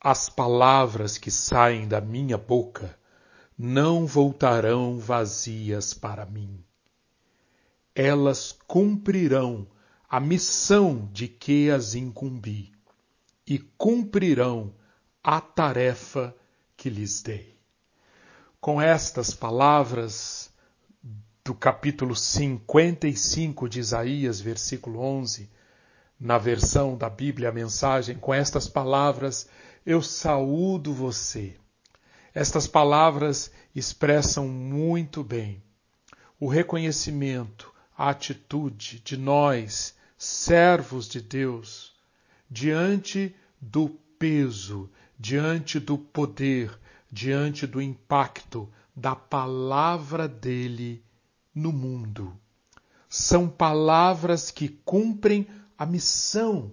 As 0.00 0.28
palavras 0.28 1.18
que 1.18 1.30
saem 1.30 1.88
da 1.88 2.00
minha 2.00 2.38
boca 2.38 2.96
não 3.58 4.06
voltarão 4.06 4.98
vazias 4.98 5.92
para 5.92 6.24
mim. 6.24 6.64
Elas 7.94 8.56
cumprirão 8.66 9.66
a 10.08 10.20
missão 10.20 11.08
de 11.12 11.26
que 11.26 11.68
as 11.68 11.96
incumbi 11.96 12.72
e 13.44 13.58
cumprirão 13.58 14.72
a 15.22 15.40
tarefa 15.40 16.34
que 16.76 16.88
lhes 16.88 17.20
dei. 17.20 17.58
Com 18.60 18.80
estas 18.80 19.34
palavras 19.34 20.50
do 21.44 21.54
capítulo 21.54 22.14
55 22.14 23.68
de 23.68 23.80
Isaías, 23.80 24.40
versículo 24.40 25.00
11, 25.00 25.50
na 26.20 26.36
versão 26.38 26.96
da 26.96 27.08
Bíblia, 27.08 27.48
a 27.48 27.52
mensagem, 27.52 28.16
com 28.16 28.34
estas 28.34 28.68
palavras, 28.68 29.48
eu 29.88 30.02
saúdo 30.02 30.92
você. 30.92 31.56
Estas 32.34 32.66
palavras 32.66 33.50
expressam 33.74 34.46
muito 34.46 35.24
bem 35.24 35.62
o 36.38 36.46
reconhecimento, 36.46 37.72
a 37.96 38.10
atitude 38.10 39.00
de 39.00 39.16
nós, 39.16 39.96
servos 40.18 41.08
de 41.08 41.22
Deus, 41.22 41.94
diante 42.50 43.34
do 43.58 43.88
peso, 44.18 44.90
diante 45.18 45.80
do 45.80 45.96
poder, 45.96 46.78
diante 47.10 47.66
do 47.66 47.80
impacto 47.80 48.68
da 48.94 49.16
palavra 49.16 50.28
dele 50.28 51.02
no 51.54 51.72
mundo. 51.72 52.38
São 53.08 53.48
palavras 53.48 54.50
que 54.50 54.68
cumprem 54.68 55.46
a 55.78 55.86
missão 55.86 56.72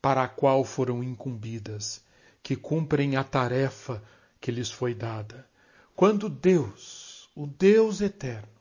para 0.00 0.22
a 0.22 0.28
qual 0.28 0.64
foram 0.64 1.04
incumbidas, 1.04 2.02
que 2.44 2.54
cumprem 2.54 3.16
a 3.16 3.24
tarefa 3.24 4.02
que 4.38 4.52
lhes 4.52 4.70
foi 4.70 4.94
dada. 4.94 5.48
Quando 5.96 6.28
Deus, 6.28 7.30
o 7.34 7.46
Deus 7.46 8.02
eterno, 8.02 8.52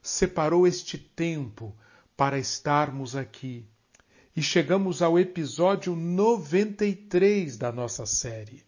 separou 0.00 0.68
este 0.68 0.96
tempo 0.96 1.74
para 2.16 2.38
estarmos 2.38 3.16
aqui, 3.16 3.66
e 4.36 4.42
chegamos 4.42 5.02
ao 5.02 5.18
episódio 5.18 5.96
93 5.96 7.56
da 7.56 7.72
nossa 7.72 8.06
série. 8.06 8.64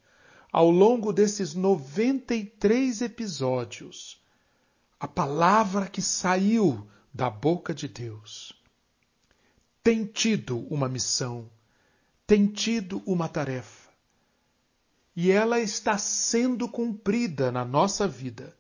Ao 0.51 0.69
longo 0.69 1.13
desses 1.13 1.55
93 1.55 3.03
episódios, 3.03 4.21
a 4.99 5.07
palavra 5.07 5.87
que 5.87 6.03
saiu 6.03 6.89
da 7.15 7.31
boca 7.31 7.73
de 7.73 7.87
Deus 7.87 8.53
tem 9.81 10.05
tido 10.05 10.67
uma 10.69 10.89
missão, 10.89 11.49
tem 12.27 12.49
tido 12.49 13.01
uma 13.07 13.29
tarefa. 13.29 13.86
E 15.17 15.31
ela 15.31 15.59
está 15.59 15.97
sendo 15.97 16.69
cumprida 16.69 17.51
na 17.51 17.65
nossa 17.65 18.07
vida. 18.07 18.55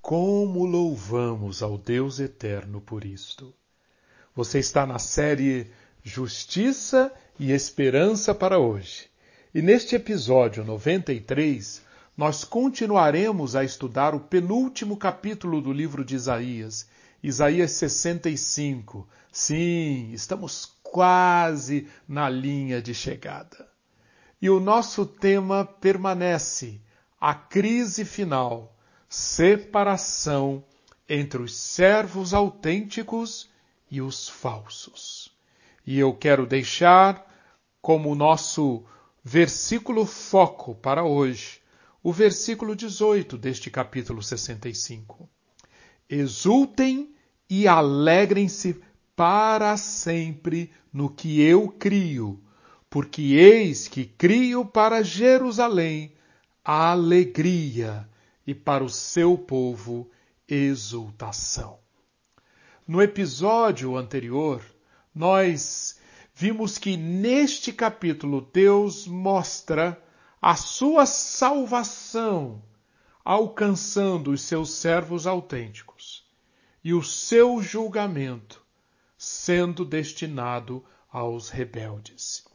Como 0.00 0.64
louvamos 0.64 1.64
ao 1.64 1.76
Deus 1.76 2.20
eterno 2.20 2.80
por 2.80 3.04
isto. 3.04 3.52
Você 4.36 4.60
está 4.60 4.86
na 4.86 5.00
série 5.00 5.68
Justiça 6.00 7.12
e 7.40 7.50
Esperança 7.50 8.32
para 8.32 8.56
hoje. 8.56 9.08
E 9.52 9.60
neste 9.60 9.96
episódio 9.96 10.64
93, 10.64 11.82
nós 12.16 12.44
continuaremos 12.44 13.56
a 13.56 13.64
estudar 13.64 14.14
o 14.14 14.20
penúltimo 14.20 14.96
capítulo 14.96 15.60
do 15.60 15.72
livro 15.72 16.04
de 16.04 16.14
Isaías, 16.14 16.88
Isaías 17.20 17.72
65. 17.72 19.08
Sim, 19.32 20.12
estamos 20.12 20.72
quase 20.84 21.88
na 22.06 22.30
linha 22.30 22.80
de 22.80 22.94
chegada. 22.94 23.73
E 24.44 24.50
o 24.50 24.60
nosso 24.60 25.06
tema 25.06 25.64
permanece: 25.64 26.78
a 27.18 27.34
crise 27.34 28.04
final, 28.04 28.76
separação 29.08 30.62
entre 31.08 31.40
os 31.40 31.56
servos 31.56 32.34
autênticos 32.34 33.48
e 33.90 34.02
os 34.02 34.28
falsos. 34.28 35.34
E 35.86 35.98
eu 35.98 36.12
quero 36.12 36.44
deixar 36.44 37.26
como 37.80 38.14
nosso 38.14 38.84
versículo 39.24 40.04
foco 40.04 40.74
para 40.74 41.02
hoje 41.02 41.62
o 42.02 42.12
versículo 42.12 42.76
18 42.76 43.38
deste 43.38 43.70
capítulo 43.70 44.22
65. 44.22 45.26
Exultem 46.06 47.14
e 47.48 47.66
alegrem-se 47.66 48.78
para 49.16 49.74
sempre 49.78 50.70
no 50.92 51.08
que 51.08 51.40
eu 51.40 51.70
crio, 51.70 52.44
porque 52.94 53.34
eis 53.34 53.88
que 53.88 54.04
crio 54.04 54.64
para 54.64 55.02
Jerusalém 55.02 56.12
alegria 56.64 58.08
e 58.46 58.54
para 58.54 58.84
o 58.84 58.88
seu 58.88 59.36
povo 59.36 60.08
exultação. 60.46 61.80
No 62.86 63.02
episódio 63.02 63.96
anterior, 63.96 64.64
nós 65.12 65.98
vimos 66.36 66.78
que 66.78 66.96
neste 66.96 67.72
capítulo 67.72 68.48
Deus 68.52 69.08
mostra 69.08 70.00
a 70.40 70.54
sua 70.54 71.04
salvação 71.04 72.62
alcançando 73.24 74.30
os 74.30 74.42
seus 74.42 74.70
servos 74.70 75.26
autênticos 75.26 76.24
e 76.84 76.94
o 76.94 77.02
seu 77.02 77.60
julgamento 77.60 78.64
sendo 79.18 79.84
destinado 79.84 80.84
aos 81.10 81.48
rebeldes. 81.48 82.53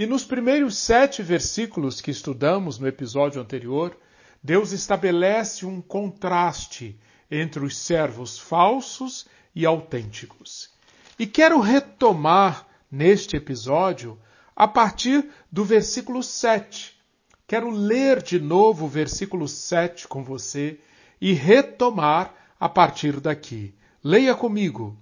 E 0.00 0.06
nos 0.06 0.24
primeiros 0.24 0.78
sete 0.78 1.22
versículos 1.22 2.00
que 2.00 2.10
estudamos 2.10 2.78
no 2.78 2.88
episódio 2.88 3.38
anterior, 3.38 3.94
Deus 4.42 4.72
estabelece 4.72 5.66
um 5.66 5.78
contraste 5.82 6.98
entre 7.30 7.62
os 7.62 7.76
servos 7.76 8.38
falsos 8.38 9.26
e 9.54 9.66
autênticos. 9.66 10.70
E 11.18 11.26
quero 11.26 11.60
retomar 11.60 12.66
neste 12.90 13.36
episódio 13.36 14.18
a 14.56 14.66
partir 14.66 15.28
do 15.52 15.66
versículo 15.66 16.22
7, 16.22 16.98
Quero 17.46 17.68
ler 17.68 18.22
de 18.22 18.40
novo 18.40 18.86
o 18.86 18.88
versículo 18.88 19.46
7 19.46 20.08
com 20.08 20.24
você 20.24 20.80
e 21.20 21.34
retomar 21.34 22.34
a 22.58 22.70
partir 22.70 23.20
daqui. 23.20 23.74
Leia 24.02 24.34
comigo. 24.34 24.96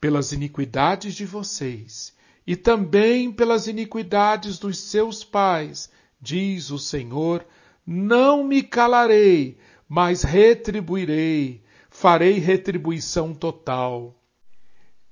Pelas 0.00 0.30
iniquidades 0.30 1.16
de 1.16 1.26
vocês 1.26 2.16
e 2.48 2.56
também 2.56 3.30
pelas 3.30 3.66
iniquidades 3.66 4.58
dos 4.58 4.78
seus 4.78 5.22
pais, 5.22 5.90
diz 6.18 6.70
o 6.70 6.78
Senhor, 6.78 7.46
não 7.86 8.42
me 8.42 8.62
calarei, 8.62 9.58
mas 9.86 10.22
retribuirei, 10.22 11.62
farei 11.90 12.38
retribuição 12.38 13.34
total. 13.34 14.18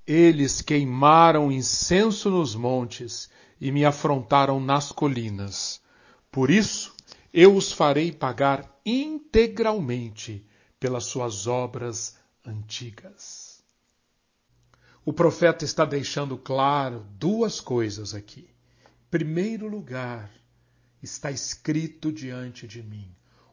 Eles 0.07 0.63
queimaram 0.63 1.53
incenso 1.53 2.31
nos 2.31 2.55
montes 2.55 3.29
e 3.61 3.71
me 3.71 3.85
afrontaram 3.85 4.59
nas 4.59 4.91
colinas. 4.91 5.83
Por 6.33 6.51
isso, 6.51 6.97
eu 7.35 7.55
os 7.55 7.71
farei 7.71 8.13
pagar 8.13 8.81
integralmente 8.83 10.43
pelas 10.81 11.05
suas 11.05 11.47
obras 11.47 12.17
antigas. 12.47 13.46
O 15.07 15.13
profeta 15.13 15.65
está 15.65 15.85
deixando 15.85 16.37
claro 16.37 17.07
duas 17.13 17.61
coisas 17.61 18.13
aqui. 18.13 18.51
Primeiro 19.09 19.69
lugar, 19.69 20.29
está 21.01 21.31
escrito 21.31 22.11
diante 22.11 22.67
de 22.67 22.83
mim. 22.83 23.09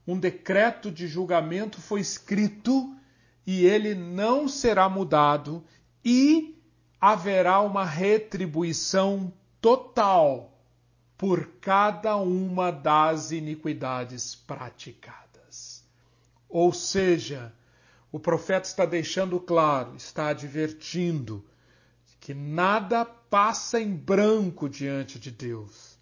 Um 0.08 0.18
decreto 0.18 0.90
de 0.90 1.08
julgamento 1.08 1.80
foi 1.80 2.00
escrito 2.00 2.98
e 3.46 3.68
ele 3.68 3.94
não 3.94 4.48
será 4.48 4.90
mudado 4.90 5.64
e 6.04 6.60
haverá 7.00 7.62
uma 7.62 7.86
retribuição 7.86 9.32
total 9.62 10.60
por 11.16 11.46
cada 11.62 12.16
uma 12.16 12.72
das 12.72 13.32
iniquidades 13.32 14.34
praticadas. 14.34 15.86
Ou 16.50 16.74
seja, 16.74 17.54
o 18.14 18.20
profeta 18.20 18.68
está 18.68 18.86
deixando 18.86 19.40
claro, 19.40 19.96
está 19.96 20.28
advertindo 20.28 21.44
que 22.20 22.32
nada 22.32 23.04
passa 23.04 23.82
em 23.82 23.92
branco 23.92 24.70
diante 24.70 25.20
de 25.20 25.32
Deus, 25.32 25.98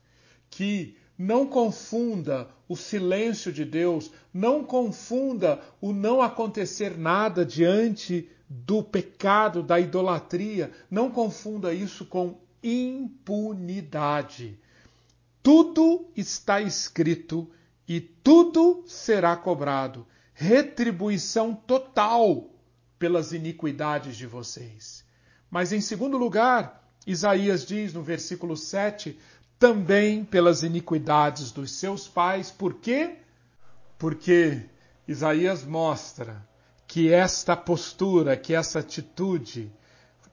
que 0.50 0.98
não 1.18 1.48
confunda 1.48 2.50
o 2.68 2.76
silêncio 2.76 3.54
de 3.54 3.64
Deus, 3.64 4.12
não 4.34 4.62
confunda 4.62 5.62
o 5.80 5.94
não 5.94 6.22
acontecer 6.22 6.98
nada 6.98 7.46
diante 7.46 8.30
do 8.50 8.84
pecado, 8.84 9.64
da 9.64 9.80
idolatria, 9.80 10.70
não 10.92 11.10
confunda 11.10 11.74
isso 11.74 12.06
com 12.06 12.42
impunidade. 12.62 14.60
Tudo 15.42 16.12
está 16.16 16.60
escrito 16.60 17.50
e 17.88 18.02
tudo 18.02 18.84
será 18.86 19.38
cobrado. 19.38 20.06
Retribuição 20.42 21.54
total 21.54 22.50
pelas 22.98 23.32
iniquidades 23.32 24.18
de 24.18 24.26
vocês. 24.26 25.06
Mas 25.52 25.72
em 25.72 25.80
segundo 25.80 26.18
lugar, 26.18 26.84
Isaías 27.06 27.64
diz 27.64 27.94
no 27.94 28.02
versículo 28.02 28.58
7: 28.58 29.20
também 29.60 30.26
pelas 30.26 30.64
iniquidades 30.64 31.52
dos 31.52 31.74
seus 31.74 32.08
pais. 32.08 32.50
Por 32.50 32.74
quê? 32.74 33.18
Porque 34.00 34.64
Isaías 35.08 35.64
mostra 35.64 36.44
que 36.88 37.14
esta 37.14 37.56
postura, 37.56 38.36
que 38.36 38.56
essa 38.56 38.80
atitude 38.80 39.72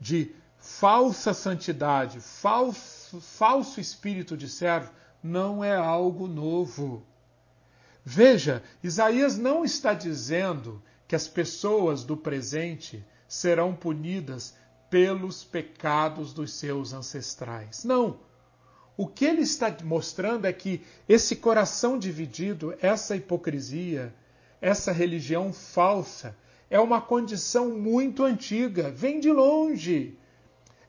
de 0.00 0.34
falsa 0.56 1.34
santidade, 1.34 2.18
falso, 2.18 3.20
falso 3.20 3.78
espírito 3.78 4.38
de 4.38 4.48
servo, 4.48 4.90
não 5.22 5.62
é 5.62 5.76
algo 5.76 6.26
novo. 6.26 7.06
Veja, 8.10 8.62
Isaías 8.82 9.36
não 9.36 9.66
está 9.66 9.92
dizendo 9.92 10.82
que 11.06 11.14
as 11.14 11.28
pessoas 11.28 12.04
do 12.04 12.16
presente 12.16 13.04
serão 13.28 13.74
punidas 13.74 14.54
pelos 14.88 15.44
pecados 15.44 16.32
dos 16.32 16.54
seus 16.54 16.94
ancestrais. 16.94 17.84
Não. 17.84 18.18
O 18.96 19.06
que 19.06 19.26
ele 19.26 19.42
está 19.42 19.76
mostrando 19.84 20.46
é 20.46 20.54
que 20.54 20.80
esse 21.06 21.36
coração 21.36 21.98
dividido, 21.98 22.74
essa 22.80 23.14
hipocrisia, 23.14 24.14
essa 24.58 24.90
religião 24.90 25.52
falsa, 25.52 26.34
é 26.70 26.80
uma 26.80 27.02
condição 27.02 27.78
muito 27.78 28.24
antiga, 28.24 28.90
vem 28.90 29.20
de 29.20 29.30
longe. 29.30 30.16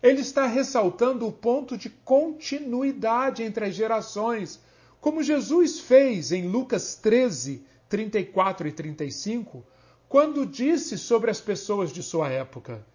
Ele 0.02 0.22
está 0.22 0.48
ressaltando 0.48 1.28
o 1.28 1.34
ponto 1.34 1.78
de 1.78 1.90
continuidade 1.90 3.44
entre 3.44 3.66
as 3.66 3.76
gerações, 3.76 4.62
como 5.02 5.24
Jesus 5.24 5.80
fez 5.80 6.32
em 6.32 6.48
Lucas 6.48 6.96
13, 6.96 7.66
34 7.88 8.68
e 8.68 8.72
35, 8.72 9.66
quando 10.08 10.46
disse 10.46 10.98
sobre 10.98 11.32
as 11.32 11.40
pessoas 11.40 11.92
de 11.92 12.04
sua 12.04 12.30
época: 12.30 12.86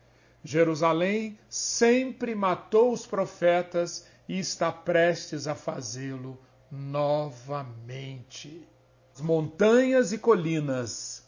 Jerusalém 0.43 1.39
sempre 1.49 2.35
matou 2.35 2.93
os 2.93 3.07
profetas 3.07 4.07
e 4.29 4.39
está 4.39 4.71
prestes 4.71 5.47
a 5.47 5.55
fazê-lo 5.55 6.39
novamente. 6.71 8.67
As 9.15 9.21
montanhas 9.21 10.13
e 10.13 10.19
colinas 10.19 11.25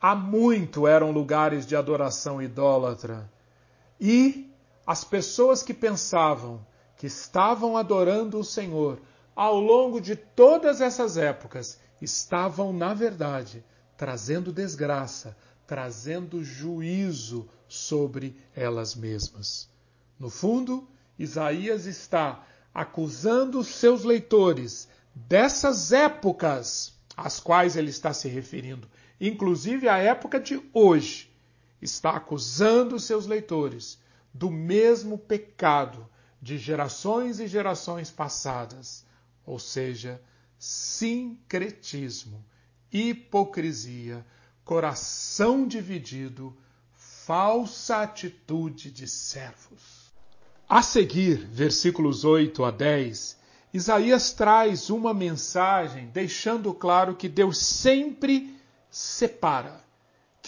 há 0.00 0.14
muito 0.14 0.86
eram 0.86 1.10
lugares 1.10 1.66
de 1.66 1.74
adoração 1.74 2.40
idólatra. 2.40 3.30
E 4.00 4.50
as 4.86 5.04
pessoas 5.04 5.62
que 5.62 5.74
pensavam 5.74 6.64
que 6.96 7.06
estavam 7.06 7.78
adorando 7.78 8.38
o 8.38 8.44
Senhor 8.44 9.00
ao 9.40 9.58
longo 9.58 10.02
de 10.02 10.14
todas 10.16 10.82
essas 10.82 11.16
épocas 11.16 11.80
estavam, 11.98 12.74
na 12.74 12.92
verdade, 12.92 13.64
trazendo 13.96 14.52
desgraça, 14.52 15.34
trazendo 15.66 16.44
juízo 16.44 17.48
sobre 17.66 18.36
elas 18.54 18.94
mesmas. 18.94 19.66
No 20.18 20.28
fundo, 20.28 20.86
Isaías 21.18 21.86
está 21.86 22.44
acusando 22.74 23.64
seus 23.64 24.04
leitores 24.04 24.86
dessas 25.14 25.90
épocas 25.90 26.92
às 27.16 27.40
quais 27.40 27.76
ele 27.76 27.88
está 27.88 28.12
se 28.12 28.28
referindo, 28.28 28.86
inclusive 29.18 29.88
a 29.88 29.96
época 29.96 30.38
de 30.38 30.60
hoje. 30.70 31.34
Está 31.80 32.10
acusando 32.10 33.00
seus 33.00 33.24
leitores 33.24 33.98
do 34.34 34.50
mesmo 34.50 35.16
pecado 35.16 36.06
de 36.42 36.58
gerações 36.58 37.40
e 37.40 37.46
gerações 37.46 38.10
passadas, 38.10 39.08
ou 39.46 39.58
seja, 39.58 40.20
sincretismo, 40.58 42.44
hipocrisia, 42.92 44.24
coração 44.64 45.66
dividido, 45.66 46.56
falsa 46.92 48.02
atitude 48.02 48.90
de 48.90 49.06
servos. 49.08 50.12
A 50.68 50.82
seguir, 50.82 51.36
versículos 51.46 52.24
8 52.24 52.64
a 52.64 52.70
10, 52.70 53.38
Isaías 53.72 54.32
traz 54.32 54.90
uma 54.90 55.14
mensagem 55.14 56.08
deixando 56.08 56.74
claro 56.74 57.16
que 57.16 57.28
Deus 57.28 57.58
sempre 57.58 58.54
separa, 58.90 59.82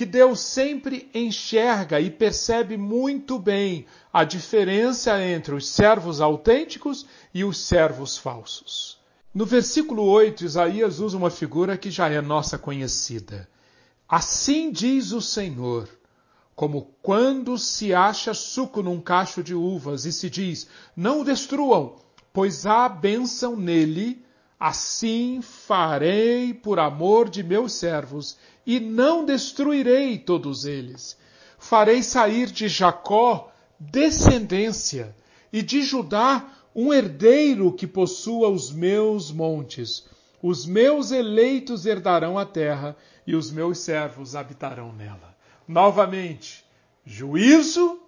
que 0.02 0.06
Deus 0.06 0.40
sempre 0.40 1.08
enxerga 1.14 2.00
e 2.00 2.10
percebe 2.10 2.76
muito 2.76 3.38
bem 3.38 3.86
a 4.12 4.24
diferença 4.24 5.22
entre 5.22 5.54
os 5.54 5.68
servos 5.68 6.20
autênticos 6.20 7.06
e 7.32 7.44
os 7.44 7.58
servos 7.58 8.18
falsos. 8.18 8.98
No 9.32 9.46
versículo 9.46 10.02
8, 10.02 10.44
Isaías 10.44 10.98
usa 10.98 11.16
uma 11.16 11.30
figura 11.30 11.78
que 11.78 11.88
já 11.88 12.08
é 12.08 12.20
nossa 12.20 12.58
conhecida. 12.58 13.48
Assim 14.08 14.72
diz 14.72 15.12
o 15.12 15.20
Senhor, 15.20 15.88
como 16.56 16.90
quando 17.00 17.56
se 17.56 17.94
acha 17.94 18.34
suco 18.34 18.82
num 18.82 19.00
cacho 19.00 19.40
de 19.40 19.54
uvas 19.54 20.04
e 20.04 20.12
se 20.12 20.28
diz: 20.28 20.66
Não 20.96 21.20
o 21.20 21.24
destruam, 21.24 21.94
pois 22.32 22.66
há 22.66 22.88
bênção 22.88 23.54
nele, 23.54 24.20
assim 24.58 25.40
farei 25.42 26.52
por 26.52 26.80
amor 26.80 27.30
de 27.30 27.44
meus 27.44 27.72
servos, 27.72 28.36
e 28.66 28.80
não 28.80 29.24
destruirei 29.24 30.18
todos 30.18 30.64
eles. 30.64 31.16
Farei 31.58 32.02
sair 32.02 32.50
de 32.50 32.68
Jacó 32.68 33.52
descendência, 33.78 35.14
e 35.52 35.62
de 35.62 35.82
Judá 35.82 36.48
um 36.74 36.92
herdeiro 36.92 37.72
que 37.72 37.86
possua 37.86 38.48
os 38.48 38.72
meus 38.72 39.30
montes. 39.30 40.06
Os 40.42 40.64
meus 40.64 41.10
eleitos 41.10 41.84
herdarão 41.84 42.38
a 42.38 42.46
terra, 42.46 42.96
e 43.26 43.36
os 43.36 43.50
meus 43.50 43.78
servos 43.78 44.34
habitarão 44.34 44.92
nela. 44.92 45.36
Novamente, 45.68 46.64
juízo 47.04 48.00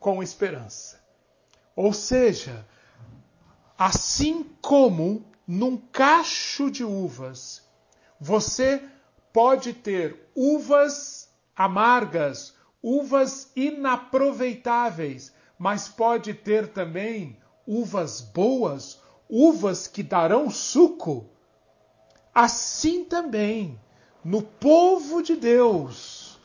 com 0.00 0.22
esperança. 0.22 1.00
Ou 1.76 1.92
seja, 1.92 2.66
assim 3.78 4.44
como 4.60 5.24
num 5.46 5.76
cacho 5.76 6.70
de 6.70 6.84
uvas, 6.84 7.62
você 8.20 8.82
pode 9.32 9.72
ter 9.72 10.30
uvas 10.34 11.28
amargas, 11.56 12.54
uvas 12.82 13.50
inaproveitáveis, 13.56 15.32
mas 15.58 15.88
pode 15.88 16.34
ter 16.34 16.68
também 16.68 17.38
uvas 17.66 18.20
boas, 18.20 19.00
uvas 19.28 19.86
que 19.86 20.02
darão 20.02 20.50
suco. 20.50 21.28
Assim 22.34 23.04
também 23.04 23.80
no 24.24 24.42
povo 24.42 25.22
de 25.22 25.36
Deus, 25.36 26.38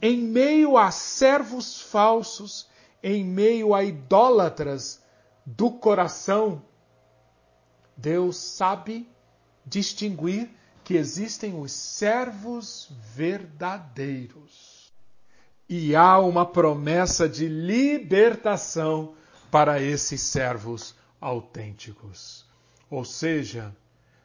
em 0.00 0.18
meio 0.18 0.76
a 0.76 0.90
servos 0.90 1.80
falsos, 1.80 2.68
em 3.02 3.24
meio 3.24 3.74
a 3.74 3.82
idólatras 3.82 5.02
do 5.44 5.70
coração, 5.70 6.62
Deus 7.96 8.36
sabe 8.36 9.08
distinguir 9.64 10.50
que 10.84 10.94
existem 10.94 11.58
os 11.58 11.72
servos 11.72 12.90
verdadeiros. 13.14 14.92
E 15.66 15.96
há 15.96 16.18
uma 16.18 16.44
promessa 16.44 17.26
de 17.26 17.48
libertação 17.48 19.14
para 19.50 19.80
esses 19.80 20.20
servos 20.20 20.94
autênticos. 21.18 22.44
Ou 22.90 23.02
seja, 23.04 23.74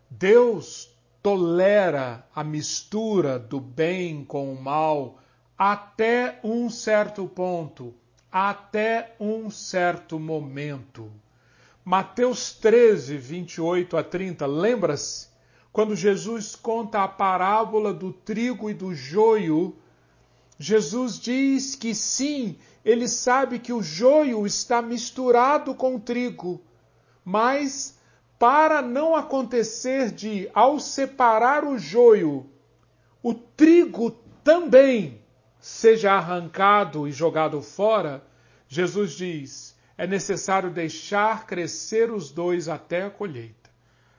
Deus 0.10 0.94
tolera 1.24 2.28
a 2.36 2.44
mistura 2.44 3.39
do 3.39 3.60
bem 3.60 4.25
com 4.25 4.51
o 4.54 4.62
mal 4.62 5.18
até 5.58 6.39
um 6.44 6.70
certo 6.70 7.25
ponto, 7.28 7.94
até 8.32 9.16
um 9.20 9.50
certo 9.50 10.20
momento. 10.20 11.10
Mateus 11.86 12.51
13, 12.54 13.18
28 13.18 13.98
a 13.98 14.04
30, 14.04 14.46
lembra-se? 14.46 15.29
Quando 15.80 15.96
Jesus 15.96 16.58
conta 16.58 17.06
a 17.06 17.08
parábola 17.08 17.94
do 17.94 18.12
trigo 18.12 18.70
e 18.70 18.74
do 18.74 18.94
joio, 18.94 19.78
Jesus 20.58 21.18
diz 21.18 21.74
que 21.74 21.96
sim, 21.96 22.58
ele 22.84 23.08
sabe 23.08 23.60
que 23.60 23.72
o 23.72 23.82
joio 23.82 24.46
está 24.46 24.82
misturado 24.82 25.74
com 25.74 25.96
o 25.96 26.00
trigo, 26.02 26.62
mas 27.24 27.98
para 28.38 28.82
não 28.82 29.16
acontecer 29.16 30.12
de, 30.12 30.50
ao 30.54 30.82
separar 30.82 31.64
o 31.64 31.78
joio, 31.80 32.46
o 33.24 33.34
trigo 33.34 34.12
também 34.44 35.22
seja 35.62 36.12
arrancado 36.12 37.08
e 37.08 37.12
jogado 37.14 37.62
fora, 37.62 38.22
Jesus 38.68 39.14
diz: 39.14 39.78
é 39.98 40.06
necessário 40.06 40.72
deixar 40.72 41.46
crescer 41.46 42.12
os 42.12 42.32
dois 42.32 42.68
até 42.68 43.04
a 43.04 43.10
colheita. 43.10 43.70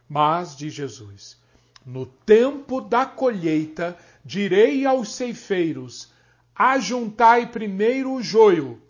Mas, 0.08 0.56
diz 0.56 0.72
Jesus, 0.72 1.38
no 1.84 2.06
tempo 2.06 2.80
da 2.80 3.04
colheita, 3.06 3.96
direi 4.24 4.86
aos 4.86 5.14
ceifeiros: 5.14 6.12
ajuntai 6.54 7.50
primeiro 7.50 8.12
o 8.12 8.22
joio, 8.22 8.80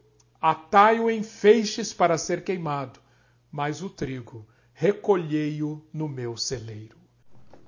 atai-o 0.41 1.11
em 1.11 1.23
feixes 1.23 1.93
para 1.93 2.19
ser 2.19 2.43
queimado, 2.43 3.01
mas 3.51 3.83
o 3.83 3.91
trigo 3.91 4.47
recolhei-o 4.73 5.85
no 5.93 6.09
meu 6.09 6.37
celeiro. 6.37 6.99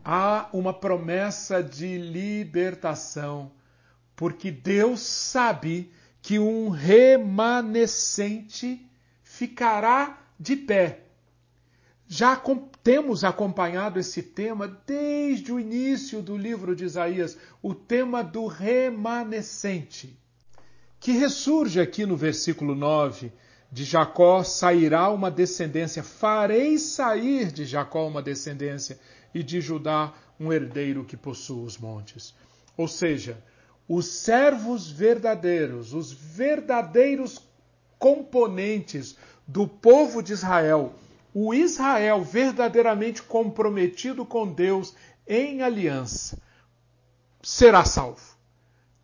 Há 0.05 0.49
uma 0.53 0.73
promessa 0.73 1.61
de 1.63 1.99
libertação, 1.99 3.53
porque 4.17 4.51
Deus 4.51 5.01
sabe 5.01 5.93
que 6.21 6.39
um 6.39 6.71
remanescente 6.71 8.85
ficará 9.23 10.19
de 10.39 10.57
pé. 10.57 11.02
Já 12.15 12.39
temos 12.83 13.25
acompanhado 13.25 13.99
esse 13.99 14.23
tema 14.23 14.69
desde 14.87 15.51
o 15.51 15.59
início 15.59 16.21
do 16.21 16.37
livro 16.37 16.77
de 16.77 16.85
Isaías, 16.85 17.39
o 17.63 17.75
tema 17.75 18.23
do 18.23 18.47
remanescente, 18.47 20.15
que 21.01 21.13
ressurge 21.13 21.81
aqui 21.81 22.05
no 22.05 22.15
versículo 22.15 22.75
9. 22.75 23.33
De 23.71 23.83
Jacó 23.85 24.45
sairá 24.45 25.09
uma 25.09 25.31
descendência, 25.31 26.03
farei 26.03 26.79
sair 26.79 27.51
de 27.51 27.65
Jacó 27.65 28.07
uma 28.07 28.21
descendência, 28.21 29.01
e 29.35 29.43
de 29.43 29.63
Judá 29.63 30.13
um 30.39 30.53
herdeiro 30.53 31.07
que 31.07 31.17
possua 31.17 31.65
os 31.65 31.79
montes. 31.79 32.35
Ou 32.77 32.89
seja, 32.89 33.43
os 33.89 34.05
servos 34.05 34.91
verdadeiros, 34.91 35.95
os 35.95 36.13
verdadeiros 36.13 37.41
componentes 37.99 39.17
do 39.49 39.67
povo 39.67 40.23
de 40.23 40.35
Israel, 40.35 40.95
o 41.35 41.55
Israel 41.55 42.23
verdadeiramente 42.23 43.23
comprometido 43.23 44.25
com 44.25 44.47
Deus 44.47 44.95
em 45.27 45.63
aliança, 45.63 46.39
será 47.43 47.85
salvo. 47.85 48.21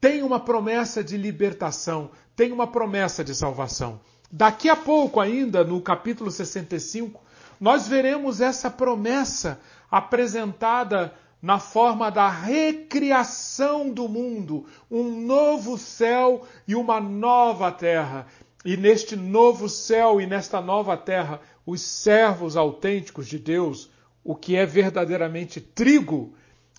Tem 0.00 0.22
uma 0.22 0.38
promessa 0.38 1.02
de 1.02 1.16
libertação, 1.16 2.10
tem 2.36 2.52
uma 2.52 2.66
promessa 2.66 3.24
de 3.24 3.34
salvação. 3.34 4.00
Daqui 4.30 4.68
a 4.68 4.76
pouco, 4.76 5.20
ainda 5.20 5.64
no 5.64 5.80
capítulo 5.80 6.30
65, 6.30 7.20
nós 7.58 7.88
veremos 7.88 8.40
essa 8.40 8.70
promessa 8.70 9.58
apresentada 9.90 11.14
na 11.40 11.58
forma 11.58 12.10
da 12.10 12.28
recriação 12.28 13.90
do 13.90 14.08
mundo, 14.08 14.66
um 14.90 15.20
novo 15.20 15.78
céu 15.78 16.42
e 16.66 16.74
uma 16.74 17.00
nova 17.00 17.70
terra. 17.72 18.26
E 18.64 18.76
neste 18.76 19.16
novo 19.16 19.68
céu 19.68 20.20
e 20.20 20.26
nesta 20.26 20.60
nova 20.60 20.96
terra, 20.96 21.40
os 21.70 21.82
servos 21.82 22.56
autênticos 22.56 23.26
de 23.28 23.38
Deus, 23.38 23.90
o 24.24 24.34
que 24.34 24.56
é 24.56 24.64
verdadeiramente 24.64 25.60
trigo, 25.60 26.34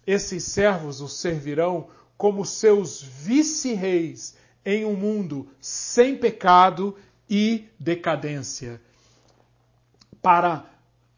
esses 0.05 0.45
servos 0.45 0.99
os 0.99 1.13
servirão 1.13 1.89
como 2.17 2.43
seus 2.43 2.99
vice-reis 2.99 4.35
em 4.65 4.85
um 4.85 4.95
mundo 4.95 5.47
sem 5.61 6.17
pecado 6.17 6.97
e 7.29 7.67
decadência. 7.79 8.81
Para 10.23 10.65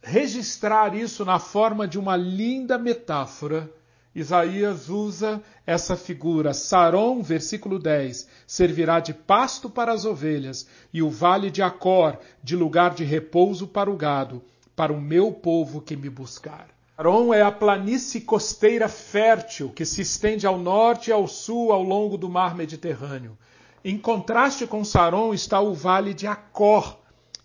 registrar 0.04 0.94
isso 0.94 1.24
na 1.24 1.40
forma 1.40 1.88
de 1.88 1.98
uma 1.98 2.18
linda 2.18 2.78
metáfora, 2.78 3.72
Isaías 4.14 4.90
usa 4.90 5.42
essa 5.66 5.96
figura. 5.96 6.54
Saron, 6.54 7.22
versículo 7.22 7.80
10, 7.80 8.28
servirá 8.46 9.00
de 9.00 9.14
pasto 9.14 9.70
para 9.70 9.94
as 9.94 10.04
ovelhas, 10.04 10.68
e 10.94 11.02
o 11.02 11.10
vale 11.10 11.50
de 11.50 11.62
Acor 11.62 12.18
de 12.44 12.56
lugar 12.56 12.94
de 12.94 13.04
repouso 13.04 13.68
para 13.68 13.90
o 13.90 13.96
gado, 13.96 14.44
para 14.76 14.92
o 14.92 15.00
meu 15.00 15.32
povo 15.32 15.82
que 15.82 15.96
me 15.96 16.10
buscar. 16.10 16.68
Saron 16.98 17.34
é 17.34 17.42
a 17.42 17.52
planície 17.52 18.22
costeira 18.22 18.90
fértil 18.90 19.70
que 19.70 19.86
se 19.86 20.02
estende 20.02 20.46
ao 20.46 20.60
norte 20.60 21.10
e 21.10 21.14
ao 21.14 21.28
sul 21.28 21.72
ao 21.72 21.82
longo 21.82 22.18
do 22.18 22.30
mar 22.30 22.54
Mediterrâneo. 22.54 23.38
Em 23.84 23.98
contraste 23.98 24.68
com 24.68 24.84
Saron 24.84 25.34
está 25.34 25.60
o 25.60 25.74
vale 25.74 26.14
de 26.14 26.28
Acor, 26.28 27.00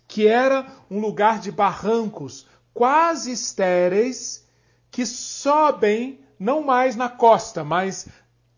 que 0.07 0.27
era 0.27 0.67
um 0.91 0.99
lugar 0.99 1.39
de 1.39 1.51
barrancos 1.51 2.45
quase 2.73 3.31
estéreis 3.31 4.45
que 4.91 5.05
sobem 5.05 6.19
não 6.39 6.63
mais 6.63 6.95
na 6.95 7.09
costa, 7.09 7.63
mas 7.63 8.07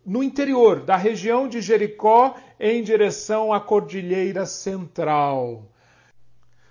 no 0.04 0.22
interior 0.22 0.80
da 0.80 0.96
região 0.96 1.48
de 1.48 1.60
Jericó 1.60 2.34
em 2.58 2.82
direção 2.82 3.52
à 3.52 3.60
cordilheira 3.60 4.46
central. 4.46 5.70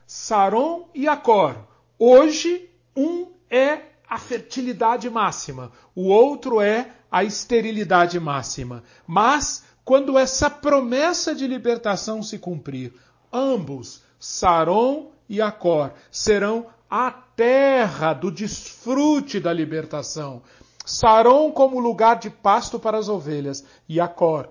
Saron 0.06 0.89
e 0.94 1.08
Acor. 1.08 1.56
Hoje, 1.98 2.70
um 2.96 3.28
é 3.50 3.82
a 4.10 4.18
fertilidade 4.18 5.10
máxima, 5.10 5.72
o 5.96 6.08
outro 6.08 6.60
é 6.60 6.92
a 7.12 7.24
esterilidade 7.24 8.20
máxima. 8.20 8.84
Mas, 9.06 9.63
quando 9.86 10.18
essa 10.18 10.50
promessa 10.50 11.34
de 11.34 11.46
libertação 11.46 12.24
se 12.24 12.39
cumprir, 12.39 12.94
ambos, 13.32 14.04
Saron 14.20 15.12
e 15.28 15.42
Acor, 15.42 15.92
serão 16.12 16.68
a 16.89 17.12
terra 17.12 18.13
do 18.13 18.32
desfrute 18.32 19.39
da 19.39 19.54
libertação. 19.54 20.42
Saron 20.89 21.51
como 21.51 21.79
lugar 21.79 22.17
de 22.17 22.31
pasto 22.31 22.79
para 22.79 22.98
as 22.98 23.10
ovelhas, 23.10 23.63
e 23.88 24.00
Acor 24.00 24.50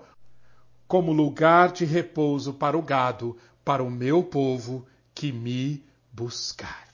como 0.86 1.12
lugar 1.12 1.72
de 1.72 1.84
repouso 1.84 2.54
para 2.54 2.78
o 2.78 2.80
gado, 2.80 3.36
para 3.64 3.82
o 3.82 3.90
meu 3.90 4.22
povo 4.22 4.86
que 5.12 5.32
me 5.32 5.84
buscar. 6.12 6.88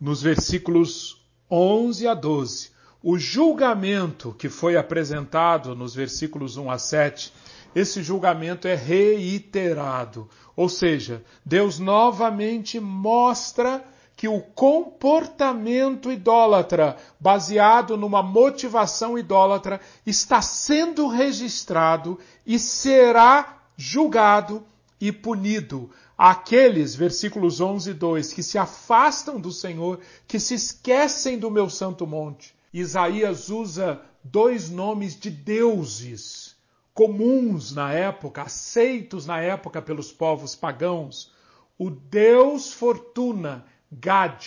Nos 0.00 0.20
versículos 0.20 1.24
11 1.48 2.08
a 2.08 2.14
12, 2.14 2.70
o 3.02 3.16
julgamento 3.16 4.34
que 4.36 4.48
foi 4.48 4.76
apresentado 4.76 5.76
nos 5.76 5.94
versículos 5.94 6.56
1 6.56 6.70
a 6.70 6.76
7, 6.76 7.32
esse 7.72 8.02
julgamento 8.02 8.66
é 8.66 8.74
reiterado. 8.74 10.28
Ou 10.56 10.68
seja, 10.68 11.24
Deus 11.44 11.78
novamente 11.78 12.80
mostra 12.80 13.82
que 14.16 14.28
o 14.28 14.40
comportamento 14.40 16.10
idólatra, 16.10 16.96
baseado 17.18 17.96
numa 17.96 18.22
motivação 18.22 19.18
idólatra, 19.18 19.80
está 20.06 20.40
sendo 20.40 21.08
registrado 21.08 22.18
e 22.46 22.58
será 22.58 23.62
julgado 23.76 24.64
e 25.00 25.10
punido. 25.10 25.90
Aqueles, 26.16 26.94
versículos 26.94 27.60
11 27.60 27.90
e 27.90 27.94
2, 27.94 28.32
que 28.32 28.42
se 28.42 28.56
afastam 28.56 29.40
do 29.40 29.50
Senhor, 29.50 29.98
que 30.28 30.38
se 30.38 30.54
esquecem 30.54 31.38
do 31.38 31.50
meu 31.50 31.68
santo 31.68 32.06
monte. 32.06 32.54
Isaías 32.72 33.50
usa 33.50 34.00
dois 34.22 34.70
nomes 34.70 35.18
de 35.18 35.30
deuses 35.30 36.54
comuns 36.94 37.72
na 37.72 37.92
época, 37.92 38.42
aceitos 38.42 39.26
na 39.26 39.40
época 39.40 39.82
pelos 39.82 40.12
povos 40.12 40.54
pagãos. 40.54 41.32
O 41.76 41.90
Deus 41.90 42.72
Fortuna 42.72 43.66
Gad, 44.00 44.44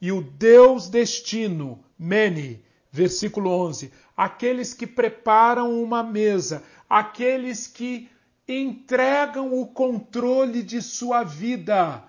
e 0.00 0.12
o 0.12 0.22
Deus 0.22 0.88
destino, 0.88 1.84
Mene, 1.98 2.64
versículo 2.90 3.50
11, 3.50 3.92
aqueles 4.16 4.72
que 4.72 4.86
preparam 4.86 5.82
uma 5.82 6.02
mesa, 6.02 6.62
aqueles 6.88 7.66
que 7.66 8.08
entregam 8.46 9.60
o 9.60 9.66
controle 9.66 10.62
de 10.62 10.80
sua 10.80 11.22
vida 11.22 12.02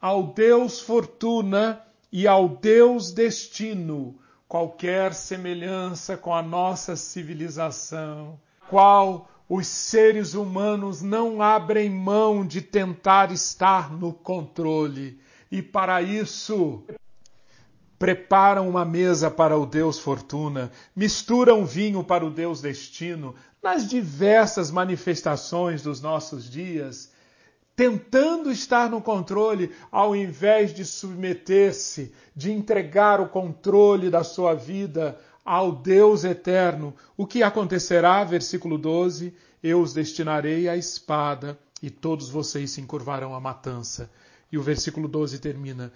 ao 0.00 0.28
Deus 0.28 0.80
fortuna 0.80 1.82
e 2.10 2.26
ao 2.26 2.48
Deus 2.48 3.12
destino, 3.12 4.18
qualquer 4.48 5.12
semelhança 5.12 6.16
com 6.16 6.34
a 6.34 6.42
nossa 6.42 6.96
civilização, 6.96 8.40
qual 8.68 9.28
os 9.48 9.66
seres 9.66 10.34
humanos 10.34 11.02
não 11.02 11.40
abrem 11.40 11.88
mão 11.88 12.46
de 12.46 12.60
tentar 12.60 13.30
estar 13.32 13.92
no 13.92 14.12
controle 14.12 15.20
e 15.50 15.62
para 15.62 16.02
isso 16.02 16.82
preparam 17.98 18.68
uma 18.68 18.84
mesa 18.84 19.30
para 19.30 19.58
o 19.58 19.66
Deus 19.66 19.98
Fortuna, 19.98 20.70
misturam 20.94 21.66
vinho 21.66 22.04
para 22.04 22.24
o 22.24 22.30
Deus 22.30 22.60
Destino, 22.60 23.34
nas 23.62 23.88
diversas 23.88 24.70
manifestações 24.70 25.82
dos 25.82 26.00
nossos 26.00 26.48
dias, 26.48 27.10
tentando 27.74 28.52
estar 28.52 28.88
no 28.88 29.00
controle 29.02 29.72
ao 29.90 30.14
invés 30.14 30.72
de 30.72 30.84
submeter-se, 30.84 32.12
de 32.34 32.52
entregar 32.52 33.20
o 33.20 33.28
controle 33.28 34.10
da 34.10 34.22
sua 34.22 34.54
vida 34.54 35.18
ao 35.44 35.72
Deus 35.72 36.24
eterno. 36.24 36.94
O 37.16 37.26
que 37.26 37.42
acontecerá? 37.42 38.22
Versículo 38.22 38.78
12: 38.78 39.34
Eu 39.62 39.80
os 39.80 39.92
destinarei 39.92 40.68
à 40.68 40.76
espada 40.76 41.58
e 41.82 41.90
todos 41.90 42.28
vocês 42.28 42.70
se 42.70 42.80
encurvarão 42.80 43.34
à 43.34 43.40
matança. 43.40 44.10
E 44.50 44.58
o 44.58 44.62
versículo 44.62 45.08
12 45.08 45.38
termina: 45.38 45.92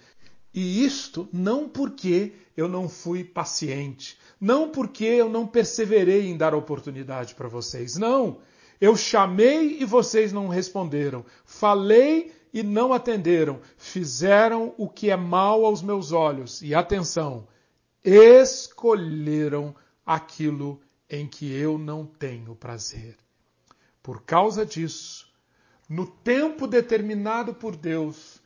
E 0.53 0.85
isto 0.85 1.27
não 1.31 1.67
porque 1.67 2.33
eu 2.55 2.67
não 2.67 2.87
fui 2.87 3.23
paciente, 3.23 4.17
não 4.39 4.69
porque 4.69 5.05
eu 5.05 5.29
não 5.29 5.47
perseverei 5.47 6.27
em 6.27 6.37
dar 6.37 6.53
oportunidade 6.53 7.35
para 7.35 7.47
vocês. 7.47 7.95
Não! 7.95 8.39
Eu 8.79 8.97
chamei 8.97 9.79
e 9.79 9.85
vocês 9.85 10.33
não 10.33 10.49
responderam. 10.49 11.25
Falei 11.45 12.33
e 12.53 12.61
não 12.61 12.91
atenderam. 12.91 13.61
Fizeram 13.77 14.73
o 14.77 14.89
que 14.89 15.09
é 15.09 15.15
mal 15.15 15.65
aos 15.65 15.81
meus 15.81 16.11
olhos. 16.11 16.61
E 16.61 16.75
atenção, 16.75 17.47
escolheram 18.03 19.73
aquilo 20.05 20.81
em 21.09 21.25
que 21.27 21.49
eu 21.53 21.77
não 21.77 22.05
tenho 22.05 22.55
prazer. 22.55 23.15
Por 24.01 24.21
causa 24.23 24.65
disso, 24.65 25.31
no 25.87 26.05
tempo 26.05 26.67
determinado 26.67 27.53
por 27.53 27.75
Deus, 27.75 28.41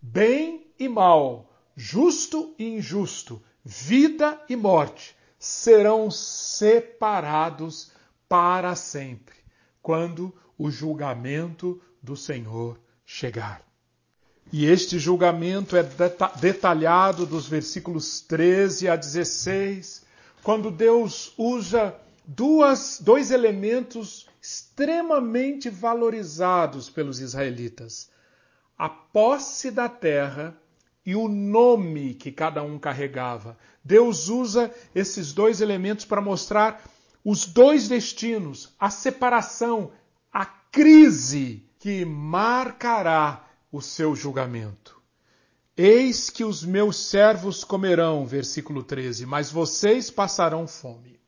Bem 0.00 0.66
e 0.78 0.88
mal, 0.88 1.50
justo 1.76 2.54
e 2.58 2.64
injusto, 2.76 3.42
vida 3.64 4.40
e 4.48 4.54
morte 4.54 5.16
serão 5.38 6.10
separados 6.10 7.90
para 8.28 8.74
sempre, 8.76 9.34
quando 9.82 10.32
o 10.56 10.70
julgamento 10.70 11.80
do 12.02 12.16
Senhor 12.16 12.78
chegar. 13.04 13.62
E 14.52 14.64
este 14.64 14.98
julgamento 14.98 15.76
é 15.76 15.82
detalhado 16.40 17.26
dos 17.26 17.46
versículos 17.46 18.20
13 18.20 18.88
a 18.88 18.96
16, 18.96 20.06
quando 20.42 20.70
Deus 20.70 21.34
usa 21.36 21.94
duas, 22.24 22.98
dois 23.00 23.30
elementos 23.30 24.26
extremamente 24.40 25.68
valorizados 25.68 26.88
pelos 26.88 27.20
israelitas: 27.20 28.10
a 28.78 28.88
posse 28.88 29.70
da 29.70 29.88
terra 29.88 30.56
e 31.04 31.16
o 31.16 31.26
nome 31.26 32.14
que 32.14 32.30
cada 32.30 32.62
um 32.62 32.78
carregava. 32.78 33.58
Deus 33.82 34.28
usa 34.28 34.72
esses 34.94 35.32
dois 35.32 35.60
elementos 35.60 36.04
para 36.04 36.20
mostrar 36.20 36.82
os 37.24 37.44
dois 37.44 37.88
destinos, 37.88 38.74
a 38.78 38.88
separação, 38.88 39.90
a 40.32 40.46
crise 40.46 41.66
que 41.78 42.04
marcará 42.04 43.44
o 43.72 43.80
seu 43.82 44.14
julgamento. 44.14 45.00
Eis 45.76 46.28
que 46.30 46.44
os 46.44 46.64
meus 46.64 46.96
servos 46.96 47.64
comerão, 47.64 48.26
versículo 48.26 48.82
13, 48.82 49.26
mas 49.26 49.50
vocês 49.50 50.10
passarão 50.10 50.66
fome. 50.66 51.20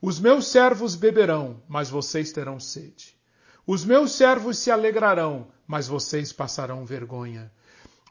Os 0.00 0.18
meus 0.18 0.46
servos 0.48 0.94
beberão, 0.94 1.62
mas 1.68 1.90
vocês 1.90 2.32
terão 2.32 2.58
sede. 2.58 3.19
Os 3.66 3.84
meus 3.84 4.12
servos 4.12 4.58
se 4.58 4.70
alegrarão, 4.70 5.48
mas 5.66 5.86
vocês 5.86 6.32
passarão 6.32 6.84
vergonha. 6.84 7.52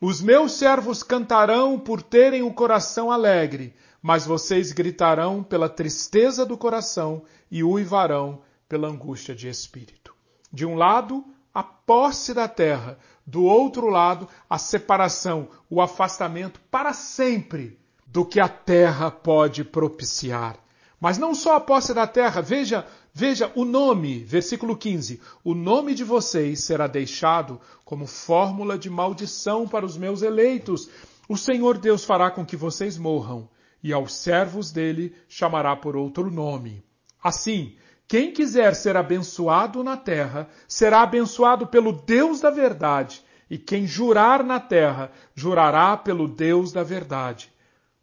Os 0.01 0.21
meus 0.21 0.53
servos 0.53 1.03
cantarão 1.03 1.77
por 1.77 2.01
terem 2.01 2.41
o 2.41 2.53
coração 2.53 3.11
alegre, 3.11 3.75
mas 4.01 4.25
vocês 4.25 4.71
gritarão 4.71 5.43
pela 5.43 5.67
tristeza 5.67 6.45
do 6.45 6.57
coração 6.57 7.23
e 7.51 7.63
uivarão 7.63 8.41
pela 8.67 8.87
angústia 8.87 9.35
de 9.35 9.49
espírito. 9.49 10.15
De 10.51 10.65
um 10.65 10.75
lado, 10.75 11.25
a 11.53 11.61
posse 11.61 12.33
da 12.33 12.47
terra, 12.47 12.97
do 13.25 13.43
outro 13.43 13.89
lado, 13.89 14.27
a 14.49 14.57
separação, 14.57 15.49
o 15.69 15.81
afastamento 15.81 16.61
para 16.71 16.93
sempre 16.93 17.77
do 18.05 18.25
que 18.25 18.39
a 18.39 18.47
terra 18.47 19.11
pode 19.11 19.63
propiciar. 19.63 20.57
Mas 20.99 21.17
não 21.17 21.35
só 21.35 21.55
a 21.55 21.61
posse 21.61 21.93
da 21.93 22.07
terra, 22.07 22.41
veja, 22.41 22.85
veja 23.13 23.51
o 23.55 23.65
nome, 23.65 24.23
versículo 24.23 24.75
15: 24.75 25.21
o 25.43 25.53
nome 25.53 25.93
de 25.93 26.03
vocês 26.03 26.63
será 26.63 26.87
deixado 26.87 27.59
como 27.83 28.07
fórmula 28.07 28.77
de 28.77 28.89
maldição 28.89 29.67
para 29.67 29.85
os 29.85 29.97
meus 29.97 30.21
eleitos. 30.21 30.89
O 31.27 31.37
Senhor 31.37 31.77
Deus 31.77 32.03
fará 32.03 32.31
com 32.31 32.45
que 32.45 32.55
vocês 32.55 32.97
morram, 32.97 33.49
e 33.83 33.93
aos 33.93 34.13
servos 34.13 34.71
dele 34.71 35.15
chamará 35.27 35.75
por 35.75 35.95
outro 35.95 36.31
nome. 36.31 36.83
Assim, 37.23 37.75
quem 38.07 38.31
quiser 38.31 38.73
ser 38.75 38.97
abençoado 38.97 39.83
na 39.83 39.95
terra, 39.95 40.49
será 40.67 41.03
abençoado 41.03 41.67
pelo 41.67 41.91
Deus 41.91 42.41
da 42.41 42.49
verdade, 42.49 43.23
e 43.49 43.57
quem 43.57 43.85
jurar 43.85 44.43
na 44.43 44.59
terra, 44.59 45.11
jurará 45.35 45.95
pelo 45.95 46.27
Deus 46.27 46.71
da 46.71 46.81
verdade, 46.83 47.51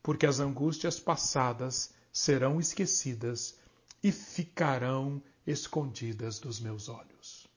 porque 0.02 0.24
as 0.24 0.38
angústias 0.38 1.00
passadas 1.00 1.92
serão 2.12 2.60
esquecidas 2.60 3.55
e 4.06 4.12
ficarão 4.12 5.20
escondidas 5.44 6.38
dos 6.38 6.60
meus 6.60 6.88
olhos. 6.88 7.48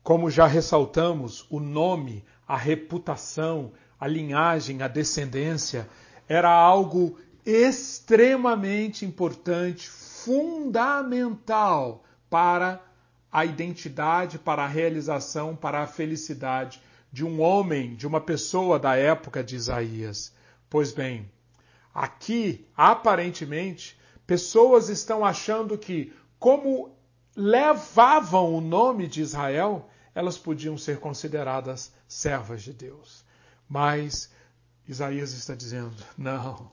Como 0.00 0.30
já 0.30 0.46
ressaltamos, 0.46 1.44
o 1.50 1.58
nome, 1.58 2.24
a 2.46 2.56
reputação, 2.56 3.72
a 3.98 4.06
linhagem, 4.06 4.80
a 4.80 4.86
descendência 4.86 5.90
era 6.28 6.48
algo 6.48 7.18
extremamente 7.44 9.04
importante, 9.04 9.88
fundamental 9.88 12.04
para 12.30 12.80
a 13.32 13.44
identidade, 13.44 14.38
para 14.38 14.62
a 14.62 14.68
realização, 14.68 15.56
para 15.56 15.82
a 15.82 15.86
felicidade 15.88 16.80
de 17.10 17.24
um 17.24 17.40
homem, 17.40 17.96
de 17.96 18.06
uma 18.06 18.20
pessoa 18.20 18.78
da 18.78 18.94
época 18.94 19.42
de 19.42 19.56
Isaías. 19.56 20.32
Pois 20.68 20.92
bem, 20.92 21.28
aqui, 21.92 22.64
aparentemente, 22.76 23.98
pessoas 24.30 24.88
estão 24.88 25.24
achando 25.24 25.76
que, 25.76 26.12
como 26.38 26.94
levavam 27.34 28.54
o 28.54 28.60
nome 28.60 29.08
de 29.08 29.22
Israel, 29.22 29.90
elas 30.14 30.38
podiam 30.38 30.78
ser 30.78 31.00
consideradas 31.00 31.92
servas 32.06 32.62
de 32.62 32.72
Deus. 32.72 33.24
Mas 33.68 34.30
Isaías 34.86 35.32
está 35.32 35.56
dizendo: 35.56 35.96
não, 36.16 36.70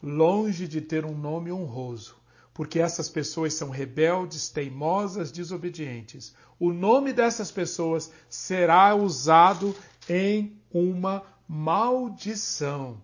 longe 0.00 0.68
de 0.68 0.80
ter 0.80 1.04
um 1.04 1.18
nome 1.18 1.50
honroso, 1.50 2.14
porque 2.54 2.78
essas 2.78 3.08
pessoas 3.08 3.54
são 3.54 3.68
rebeldes, 3.68 4.48
teimosas, 4.48 5.32
desobedientes. 5.32 6.36
O 6.56 6.72
nome 6.72 7.12
dessas 7.12 7.50
pessoas 7.50 8.12
será 8.30 8.94
usado 8.94 9.74
em 10.08 10.56
uma 10.72 11.24
maldição. 11.48 13.02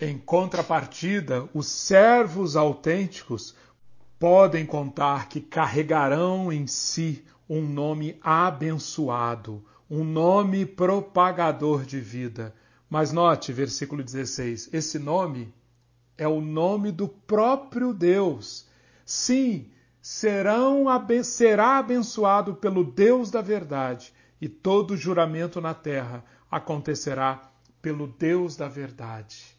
Em 0.00 0.18
contrapartida, 0.18 1.48
os 1.54 1.68
servos 1.68 2.56
autênticos 2.56 3.54
podem 4.18 4.66
contar 4.66 5.28
que 5.28 5.40
carregarão 5.40 6.52
em 6.52 6.66
si 6.66 7.24
um 7.48 7.62
nome 7.62 8.18
abençoado, 8.20 9.64
um 9.88 10.02
nome 10.02 10.66
propagador 10.66 11.84
de 11.84 12.00
vida. 12.00 12.52
Mas 12.90 13.12
note, 13.12 13.52
versículo 13.52 14.02
16: 14.02 14.70
esse 14.72 14.98
nome 14.98 15.54
é 16.18 16.26
o 16.26 16.40
nome 16.40 16.90
do 16.90 17.06
próprio 17.06 17.94
Deus. 17.94 18.66
Sim, 19.06 19.70
serão, 20.02 20.86
será 21.22 21.78
abençoado 21.78 22.54
pelo 22.54 22.82
Deus 22.82 23.30
da 23.30 23.40
verdade, 23.40 24.12
e 24.40 24.48
todo 24.48 24.96
juramento 24.96 25.60
na 25.60 25.72
terra 25.72 26.24
acontecerá 26.50 27.48
pelo 27.80 28.08
Deus 28.08 28.56
da 28.56 28.66
verdade. 28.66 29.53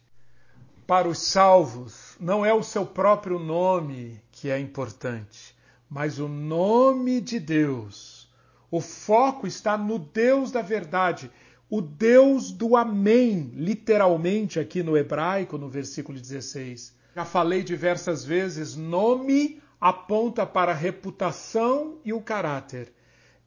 Para 0.86 1.08
os 1.08 1.18
salvos, 1.18 2.16
não 2.20 2.44
é 2.44 2.54
o 2.54 2.62
seu 2.62 2.86
próprio 2.86 3.38
nome 3.38 4.22
que 4.30 4.50
é 4.50 4.58
importante, 4.58 5.56
mas 5.90 6.18
o 6.18 6.28
nome 6.28 7.20
de 7.20 7.40
Deus. 7.40 8.28
O 8.70 8.80
foco 8.80 9.46
está 9.46 9.76
no 9.76 9.98
Deus 9.98 10.52
da 10.52 10.62
verdade 10.62 11.30
o 11.68 11.80
Deus 11.80 12.52
do 12.52 12.76
Amém, 12.76 13.50
literalmente 13.54 14.60
aqui 14.60 14.82
no 14.82 14.96
hebraico, 14.96 15.58
no 15.58 15.68
versículo 15.68 16.18
16. 16.18 16.94
Já 17.14 17.24
falei 17.24 17.62
diversas 17.62 18.24
vezes, 18.24 18.76
nome 18.76 19.60
aponta 19.80 20.46
para 20.46 20.72
a 20.72 20.74
reputação 20.74 21.98
e 22.04 22.12
o 22.12 22.20
caráter. 22.20 22.92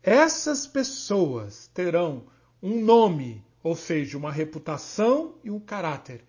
Essas 0.04 0.68
pessoas 0.68 1.70
terão 1.74 2.24
um 2.62 2.84
nome, 2.84 3.44
ou 3.64 3.76
seja, 3.76 4.18
uma 4.18 4.32
reputação 4.32 5.36
e 5.44 5.50
um 5.50 5.60
caráter, 5.60 6.24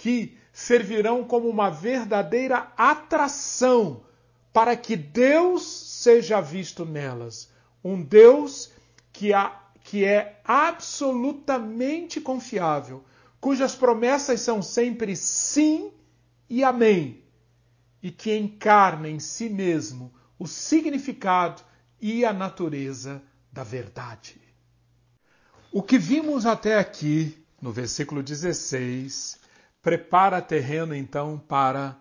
que 0.00 0.38
servirão 0.50 1.22
como 1.24 1.46
uma 1.46 1.68
verdadeira 1.68 2.72
atração 2.74 4.02
para 4.50 4.74
que 4.74 4.96
Deus 4.96 5.62
seja 5.62 6.40
visto 6.40 6.86
nelas. 6.86 7.50
Um 7.84 8.02
Deus 8.02 8.72
que 9.12 9.32
a 9.34 9.58
que 9.82 10.04
é 10.04 10.40
absolutamente 10.44 12.20
confiável, 12.20 13.02
cujas 13.40 13.74
promessas 13.74 14.40
são 14.40 14.60
sempre 14.62 15.16
sim 15.16 15.90
e 16.50 16.62
amém, 16.62 17.24
e 18.02 18.10
que 18.10 18.36
encarna 18.36 19.08
em 19.08 19.18
si 19.18 19.48
mesmo 19.48 20.12
o 20.38 20.46
significado 20.46 21.62
e 22.00 22.26
a 22.26 22.32
natureza 22.32 23.22
da 23.50 23.64
verdade. 23.64 24.40
O 25.72 25.82
que 25.82 25.98
vimos 25.98 26.44
até 26.44 26.78
aqui, 26.78 27.42
no 27.60 27.72
versículo 27.72 28.22
16, 28.22 29.39
prepara 29.82 30.42
terreno 30.42 30.94
então 30.94 31.38
para 31.38 31.96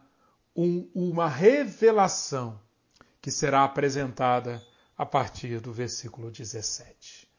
um, 0.55 0.89
uma 0.93 1.27
revelação 1.27 2.59
que 3.21 3.31
será 3.31 3.63
apresentada 3.63 4.61
a 4.97 5.05
partir 5.05 5.59
do 5.59 5.71
versículo 5.71 6.31
17 6.31 7.29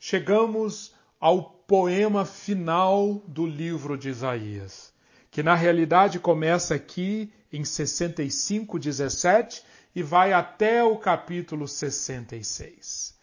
chegamos 0.00 0.94
ao 1.20 1.42
poema 1.42 2.24
final 2.24 3.22
do 3.28 3.46
livro 3.46 3.98
de 3.98 4.08
Isaías, 4.08 4.92
que 5.30 5.42
na 5.42 5.54
realidade 5.54 6.18
começa 6.18 6.74
aqui 6.74 7.30
em 7.52 7.62
65, 7.62 8.78
17 8.78 9.62
e 9.94 10.02
vai 10.02 10.32
até 10.32 10.82
o 10.82 10.96
capítulo 10.96 11.68
66. 11.68 13.14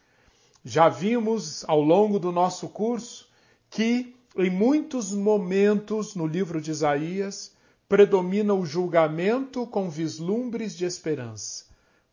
Já 0.63 0.87
vimos 0.87 1.65
ao 1.67 1.81
longo 1.81 2.19
do 2.19 2.31
nosso 2.31 2.69
curso 2.69 3.27
que 3.69 4.15
em 4.37 4.49
muitos 4.49 5.11
momentos 5.11 6.15
no 6.15 6.27
livro 6.27 6.61
de 6.61 6.71
Isaías 6.71 7.55
predomina 7.89 8.53
o 8.53 8.65
julgamento 8.65 9.65
com 9.65 9.89
vislumbres 9.89 10.75
de 10.75 10.85
esperança. 10.85 11.65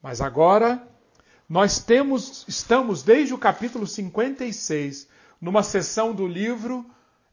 Mas 0.03 0.21
agora 0.21 0.87
nós 1.49 1.79
temos, 1.79 2.45
estamos 2.49 3.03
desde 3.03 3.35
o 3.35 3.39
capítulo 3.39 3.87
56 3.87 5.09
numa 5.41 5.63
seção 5.63 6.15
do 6.15 6.27
livro 6.27 6.87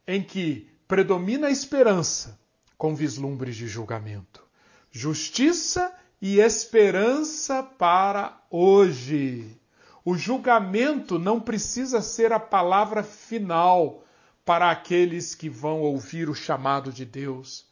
em 0.05 0.21
que 0.21 0.69
predomina 0.87 1.47
a 1.47 1.51
esperança 1.51 2.37
com 2.77 2.93
vislumbres 2.93 3.55
de 3.55 3.67
julgamento. 3.67 4.43
Justiça 4.91 5.93
e 6.21 6.39
esperança 6.39 7.63
para 7.63 8.41
hoje. 8.49 9.57
O 10.03 10.17
julgamento 10.17 11.17
não 11.17 11.39
precisa 11.39 12.01
ser 12.01 12.33
a 12.33 12.39
palavra 12.39 13.03
final 13.03 14.03
para 14.45 14.69
aqueles 14.71 15.35
que 15.35 15.49
vão 15.49 15.81
ouvir 15.81 16.29
o 16.29 16.35
chamado 16.35 16.91
de 16.91 17.05
Deus, 17.05 17.65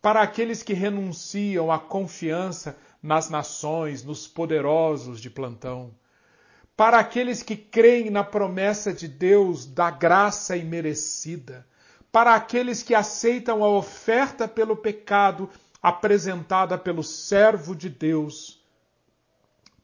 para 0.00 0.22
aqueles 0.22 0.62
que 0.62 0.72
renunciam 0.72 1.70
à 1.70 1.78
confiança 1.78 2.76
nas 3.02 3.30
nações, 3.30 4.04
nos 4.04 4.26
poderosos 4.26 5.20
de 5.20 5.30
plantão, 5.30 5.94
para 6.76 6.98
aqueles 6.98 7.42
que 7.42 7.56
creem 7.56 8.10
na 8.10 8.24
promessa 8.24 8.92
de 8.92 9.06
Deus 9.06 9.66
da 9.66 9.90
graça 9.90 10.56
imerecida, 10.56 11.66
para 12.10 12.34
aqueles 12.34 12.82
que 12.82 12.94
aceitam 12.94 13.64
a 13.64 13.68
oferta 13.68 14.46
pelo 14.46 14.76
pecado 14.76 15.48
apresentada 15.82 16.76
pelo 16.78 17.02
servo 17.02 17.74
de 17.74 17.88
Deus 17.88 18.62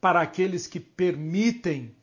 para 0.01 0.21
aqueles 0.21 0.65
que 0.65 0.79
permitem 0.79 1.95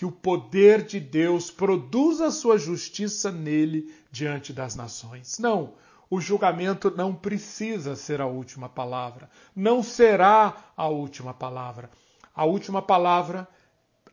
que 0.00 0.06
o 0.06 0.10
poder 0.10 0.82
de 0.82 0.98
Deus 0.98 1.50
produza 1.50 2.30
sua 2.30 2.56
justiça 2.56 3.30
nele 3.30 3.94
diante 4.10 4.50
das 4.50 4.74
nações. 4.74 5.38
Não, 5.38 5.74
o 6.08 6.18
julgamento 6.22 6.90
não 6.90 7.14
precisa 7.14 7.94
ser 7.94 8.18
a 8.18 8.26
última 8.26 8.66
palavra, 8.66 9.28
não 9.54 9.82
será 9.82 10.72
a 10.74 10.88
última 10.88 11.34
palavra. 11.34 11.90
A 12.34 12.46
última 12.46 12.80
palavra 12.80 13.46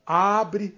abre 0.05 0.77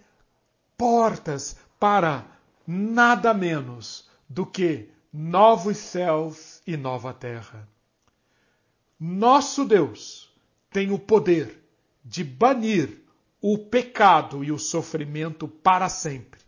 portas 0.78 1.58
para 1.80 2.24
nada 2.68 3.34
menos 3.34 4.08
do 4.30 4.46
que 4.46 4.92
novos 5.12 5.78
céus 5.78 6.62
e 6.68 6.78
nova 6.78 7.16
terra. 7.16 7.68
Nosso 9.00 9.66
Deus 9.66 10.32
tem 10.70 10.92
o 10.92 11.00
poder 11.00 11.60
de 12.06 12.24
banir 12.24 13.09
o 13.42 13.58
pecado 13.58 14.44
e 14.44 14.52
o 14.52 14.60
sofrimento 14.60 15.48
para 15.48 15.88
sempre. 15.88 16.42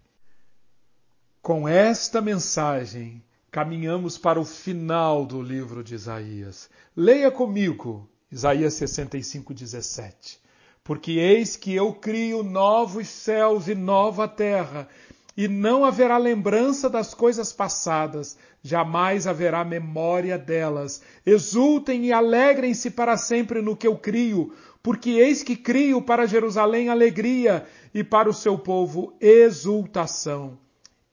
Com 1.42 1.68
esta 1.68 2.22
mensagem, 2.22 3.24
caminhamos 3.50 4.18
para 4.18 4.40
o 4.40 4.46
final 4.46 5.26
do 5.26 5.42
livro 5.42 5.84
de 5.84 5.96
Isaías. 5.96 6.70
Leia 6.96 7.32
comigo 7.32 8.10
Isaías 8.32 8.74
65, 8.76 9.54
17. 9.54 10.40
Porque 10.84 11.12
eis 11.14 11.56
que 11.56 11.74
eu 11.74 11.94
crio 11.94 12.44
novos 12.44 13.08
céus 13.08 13.68
e 13.68 13.76
nova 13.76 14.28
terra, 14.28 14.88
e 15.36 15.48
não 15.48 15.86
haverá 15.86 16.18
lembrança 16.18 16.90
das 16.90 17.14
coisas 17.14 17.54
passadas, 17.54 18.38
jamais 18.62 19.26
haverá 19.26 19.64
memória 19.64 20.38
delas. 20.38 21.02
Exultem 21.26 22.06
e 22.06 22.14
alegrem-se 22.14 22.92
para 22.92 23.16
sempre 23.18 23.62
no 23.62 23.76
que 23.76 23.88
eu 23.88 23.98
crio, 23.98 24.54
porque 24.84 25.12
eis 25.12 25.44
que 25.44 25.56
crio 25.56 26.02
para 26.02 26.28
Jerusalém 26.28 26.90
alegria 26.90 27.66
e 27.94 28.04
para 28.04 28.30
o 28.30 28.34
seu 28.34 28.58
povo 28.58 29.16
exultação. 29.20 30.58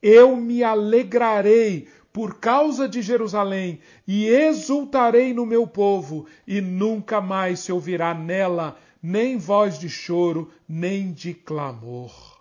Eu 0.02 0.37
me 0.37 0.62
alegrarei 0.62 1.88
por 2.12 2.38
causa 2.38 2.88
de 2.88 3.02
Jerusalém 3.02 3.81
e 4.07 4.26
exultarei 4.26 5.35
no 5.35 5.44
meu 5.44 5.66
povo, 5.66 6.26
e 6.46 6.61
nunca 6.61 7.20
mais 7.20 7.61
se 7.61 7.72
ouvirá 7.72 8.14
nela 8.14 8.76
nem 9.02 9.37
voz 9.38 9.78
de 9.78 9.88
choro, 9.88 10.50
nem 10.68 11.12
de 11.12 11.35
clamor 11.35 12.38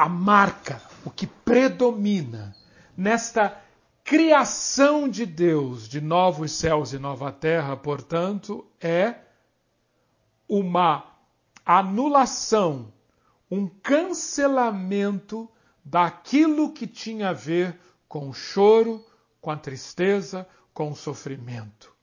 a 0.00 0.08
marca, 0.08 0.80
o 1.04 1.10
que 1.10 1.26
predomina 1.26 2.56
nesta 2.96 3.54
criação 4.02 5.06
de 5.06 5.26
Deus 5.26 5.86
de 5.86 6.00
novos 6.00 6.52
céus 6.52 6.94
e 6.94 6.98
nova 6.98 7.30
terra, 7.30 7.76
portanto, 7.76 8.66
é 8.80 9.14
uma 10.50 11.04
anulação, 11.64 12.92
um 13.48 13.68
cancelamento 13.68 15.48
daquilo 15.84 16.72
que 16.72 16.88
tinha 16.88 17.28
a 17.28 17.32
ver 17.32 17.78
com 18.08 18.28
o 18.28 18.34
choro, 18.34 19.06
com 19.40 19.52
a 19.52 19.56
tristeza, 19.56 20.44
com 20.74 20.90
o 20.90 20.96
sofrimento. 20.96 21.94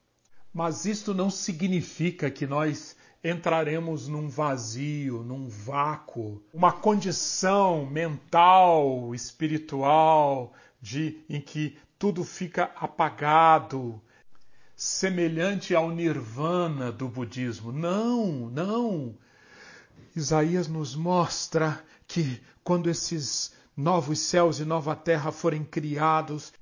Mas 0.54 0.86
isto 0.86 1.14
não 1.14 1.30
significa 1.30 2.32
que 2.32 2.48
nós 2.48 2.96
entraremos 3.22 4.08
num 4.08 4.30
vazio, 4.30 5.24
num 5.24 5.50
vácuo, 5.50 6.42
uma 6.54 6.72
condição 6.72 7.86
mental, 7.86 9.14
espiritual, 9.14 10.54
de 10.82 11.22
em 11.30 11.42
que 11.42 11.78
tudo 12.00 12.24
fica 12.24 12.72
apagado, 12.78 14.02
semelhante 14.78 15.76
ao 15.76 15.92
nirvana 15.92 16.92
do 16.92 17.10
budismo. 17.10 17.74
Não, 17.74 18.50
não. 18.50 19.14
Isaías 20.16 20.70
nos 20.70 20.96
mostra 20.96 21.84
que 22.08 22.42
quando 22.64 22.90
esses 22.90 23.52
novos 23.76 24.20
céus 24.20 24.60
e 24.60 24.66
nova 24.66 24.96
terra 24.96 25.34
forem 25.34 25.66
criados, 25.66 26.54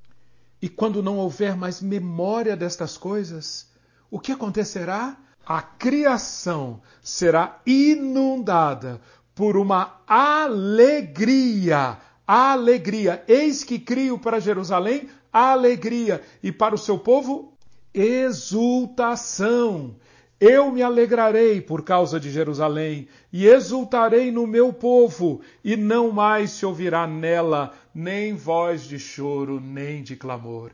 e 0.60 0.67
quando 0.67 1.04
não 1.04 1.17
houver 1.17 1.56
mais 1.56 1.80
memória 1.80 2.58
destas 2.58 2.97
coisas, 2.97 3.69
o 4.10 4.19
que 4.19 4.32
acontecerá? 4.32 5.17
a 5.45 5.62
criação 5.62 6.82
será 7.04 7.62
inundada 7.65 8.99
por 9.36 9.56
uma 9.56 10.01
alegria. 10.08 11.99
Alegria. 12.25 13.23
Eis 13.28 13.63
que 13.63 13.78
crio 13.78 14.17
para 14.17 14.39
Jerusalém 14.39 15.08
alegria 15.32 16.23
e 16.41 16.51
para 16.51 16.73
o 16.73 16.78
seu 16.78 16.97
povo 16.97 17.54
exultação. 17.95 19.95
Eu 20.39 20.69
me 20.69 20.84
alegrarei 20.84 21.62
por 21.62 21.81
causa 21.81 22.19
de 22.19 22.29
Jerusalém 22.29 23.08
e 23.31 23.47
exultarei 23.47 24.31
no 24.31 24.45
meu 24.45 24.73
povo, 24.73 25.39
e 25.63 25.77
não 25.77 26.12
mais 26.12 26.51
se 26.51 26.65
ouvirá 26.65 27.08
nela 27.08 27.73
nem 27.93 28.36
voz 28.36 28.84
de 28.84 28.99
choro, 28.99 29.62
nem 29.62 30.03
de 30.03 30.17
clamor. 30.17 30.71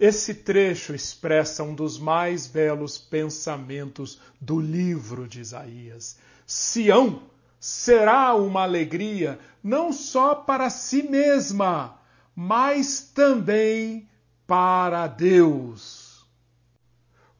Esse 0.00 0.34
trecho 0.34 0.94
expressa 0.94 1.62
um 1.62 1.74
dos 1.74 1.98
mais 1.98 2.46
belos 2.46 2.96
pensamentos 2.96 4.18
do 4.40 4.58
livro 4.58 5.28
de 5.28 5.40
Isaías. 5.40 6.18
Sião 6.46 7.22
será 7.60 8.34
uma 8.34 8.62
alegria 8.62 9.38
não 9.62 9.92
só 9.92 10.34
para 10.34 10.70
si 10.70 11.02
mesma, 11.04 12.00
mas 12.34 13.12
também 13.14 14.08
para 14.46 15.06
Deus. 15.06 16.01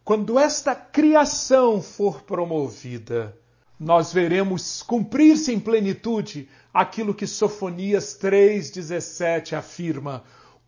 Quando 0.04 0.38
esta 0.38 0.74
criação 0.74 1.80
for 1.80 2.22
promovida, 2.22 3.36
nós 3.78 4.12
veremos 4.12 4.82
cumprir-se 4.82 5.52
em 5.52 5.60
plenitude 5.60 6.48
aquilo 6.72 7.14
que 7.14 7.26
Sofonias 7.26 8.18
3,17 8.20 9.56
afirma 9.56 10.24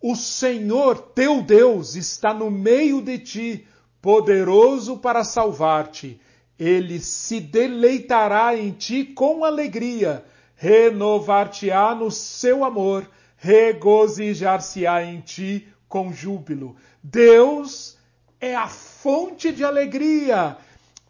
o 0.06 0.14
Senhor 0.14 0.98
teu 0.98 1.40
Deus 1.40 1.94
está 1.94 2.34
no 2.34 2.50
meio 2.50 3.00
de 3.00 3.18
ti, 3.18 3.66
poderoso 4.02 4.98
para 4.98 5.24
salvar-te. 5.24 6.20
Ele 6.58 7.00
se 7.00 7.40
deleitará 7.40 8.54
em 8.54 8.70
ti 8.70 9.02
com 9.02 9.46
alegria, 9.46 10.22
renovar-te-á 10.56 11.94
no 11.94 12.10
seu 12.10 12.64
amor, 12.64 13.10
regozijar-se-á 13.38 15.02
em 15.02 15.22
ti 15.22 15.66
com 15.88 16.12
júbilo. 16.12 16.76
Deus 17.02 17.93
é 18.44 18.54
a 18.54 18.68
fonte 18.68 19.50
de 19.52 19.64
alegria. 19.64 20.58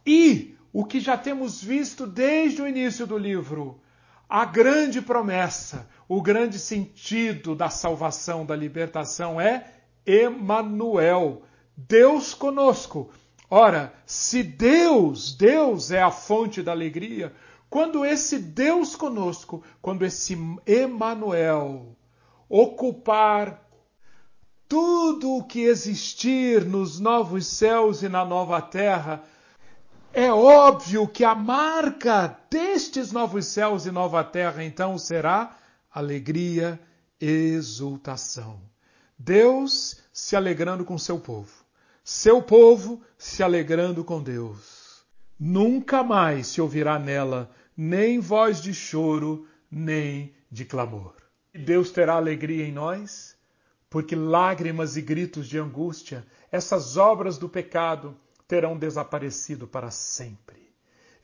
E 0.07 0.57
o 0.73 0.85
que 0.85 1.01
já 1.01 1.17
temos 1.17 1.63
visto 1.63 2.07
desde 2.07 2.63
o 2.63 2.69
início 2.69 3.07
do 3.07 3.19
livro, 3.19 3.81
a 4.29 4.45
grande 4.45 5.03
promessa, 5.03 5.89
o 6.09 6.23
grande 6.23 6.59
sentido 6.59 7.55
da 7.55 7.69
salvação, 7.69 8.47
da 8.47 8.55
libertação 8.55 9.41
é 9.41 9.67
Emanuel, 10.07 11.43
Deus 11.77 12.35
conosco. 12.35 13.11
Ora, 13.51 13.93
se 14.07 14.43
Deus, 14.43 15.35
Deus 15.35 15.91
é 15.91 16.03
a 16.03 16.11
fonte 16.11 16.63
da 16.63 16.71
alegria, 16.71 17.33
quando 17.69 18.05
esse 18.05 18.39
Deus 18.39 18.95
conosco, 18.95 19.63
quando 19.83 20.05
esse 20.05 20.39
Emanuel 20.67 21.97
ocupar 22.49 23.64
tudo 24.69 25.37
o 25.37 25.45
que 25.45 25.63
existir 25.63 26.65
nos 26.65 26.99
novos 26.99 27.47
céus 27.47 28.03
e 28.03 28.09
na 28.09 28.25
nova 28.25 28.61
terra, 28.61 29.23
é 30.13 30.33
óbvio 30.33 31.09
que 31.09 31.25
a 31.25 31.35
marca 31.35 32.39
destes 32.51 33.11
novos 33.11 33.47
céus 33.47 33.87
e 33.87 33.91
nova 33.91 34.23
terra 34.23 34.65
então 34.65 34.97
será 34.97 35.57
alegria, 35.93 36.81
exultação. 37.21 38.61
Deus 39.19 39.97
se 40.13 40.37
alegrando 40.37 40.85
com 40.85 40.99
seu 40.99 41.19
povo, 41.19 41.53
seu 42.03 42.43
povo 42.43 43.03
se 43.19 43.43
alegrando 43.43 44.05
com 44.05 44.23
Deus. 44.23 45.05
Nunca 45.39 46.03
mais 46.03 46.47
se 46.49 46.61
ouvirá 46.61 46.99
nela 46.99 47.51
nem 47.77 48.21
voz 48.21 48.63
de 48.63 48.73
choro, 48.73 49.49
nem 49.71 50.33
de 50.51 50.65
clamor. 50.65 51.15
Deus 51.53 51.91
terá 51.91 52.15
alegria 52.15 52.65
em 52.67 52.73
nós, 52.73 53.34
porque 53.95 54.17
lágrimas 54.17 54.97
e 54.97 55.01
gritos 55.01 55.47
de 55.47 55.57
angústia, 55.57 56.27
essas 56.51 56.97
obras 56.97 57.39
do 57.39 57.49
pecado, 57.49 58.17
terão 58.49 58.77
desaparecido 58.77 59.69
para 59.69 59.89
sempre. 59.93 60.75